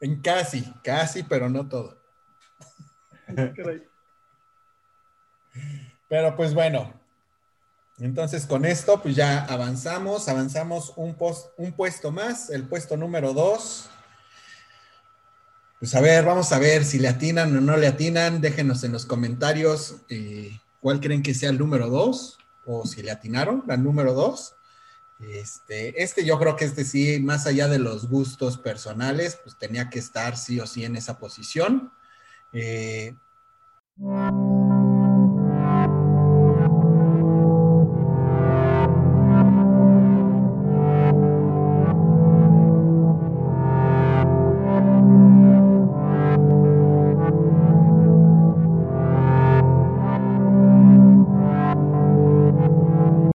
En 0.00 0.20
casi, 0.22 0.62
casi, 0.84 1.24
pero 1.24 1.48
no 1.48 1.68
todo. 1.68 2.00
Pero 6.08 6.36
pues 6.36 6.54
bueno, 6.54 6.94
entonces 7.98 8.46
con 8.46 8.64
esto 8.64 9.02
pues 9.02 9.16
ya 9.16 9.44
avanzamos, 9.44 10.28
avanzamos 10.28 10.92
un, 10.96 11.16
post, 11.16 11.48
un 11.56 11.72
puesto 11.72 12.12
más, 12.12 12.50
el 12.50 12.68
puesto 12.68 12.96
número 12.96 13.32
dos 13.32 13.90
pues 15.78 15.94
a 15.94 16.00
ver, 16.00 16.24
vamos 16.24 16.52
a 16.52 16.58
ver 16.58 16.84
si 16.84 16.98
le 16.98 17.08
atinan 17.08 17.56
o 17.56 17.60
no 17.60 17.76
le 17.76 17.86
atinan. 17.86 18.40
Déjenos 18.40 18.82
en 18.84 18.92
los 18.92 19.06
comentarios 19.06 19.96
eh, 20.08 20.58
cuál 20.80 21.00
creen 21.00 21.22
que 21.22 21.34
sea 21.34 21.50
el 21.50 21.58
número 21.58 21.88
dos 21.88 22.38
o 22.66 22.84
si 22.86 23.02
le 23.02 23.10
atinaron 23.10 23.64
al 23.68 23.82
número 23.82 24.12
dos. 24.12 24.54
Este, 25.20 26.02
este 26.02 26.24
yo 26.24 26.38
creo 26.38 26.56
que 26.56 26.64
este 26.64 26.84
sí, 26.84 27.20
más 27.20 27.46
allá 27.46 27.68
de 27.68 27.78
los 27.78 28.08
gustos 28.08 28.58
personales, 28.58 29.38
pues 29.42 29.56
tenía 29.58 29.88
que 29.88 29.98
estar 29.98 30.36
sí 30.36 30.60
o 30.60 30.66
sí 30.66 30.84
en 30.84 30.96
esa 30.96 31.18
posición. 31.18 31.92
Eh, 32.52 33.14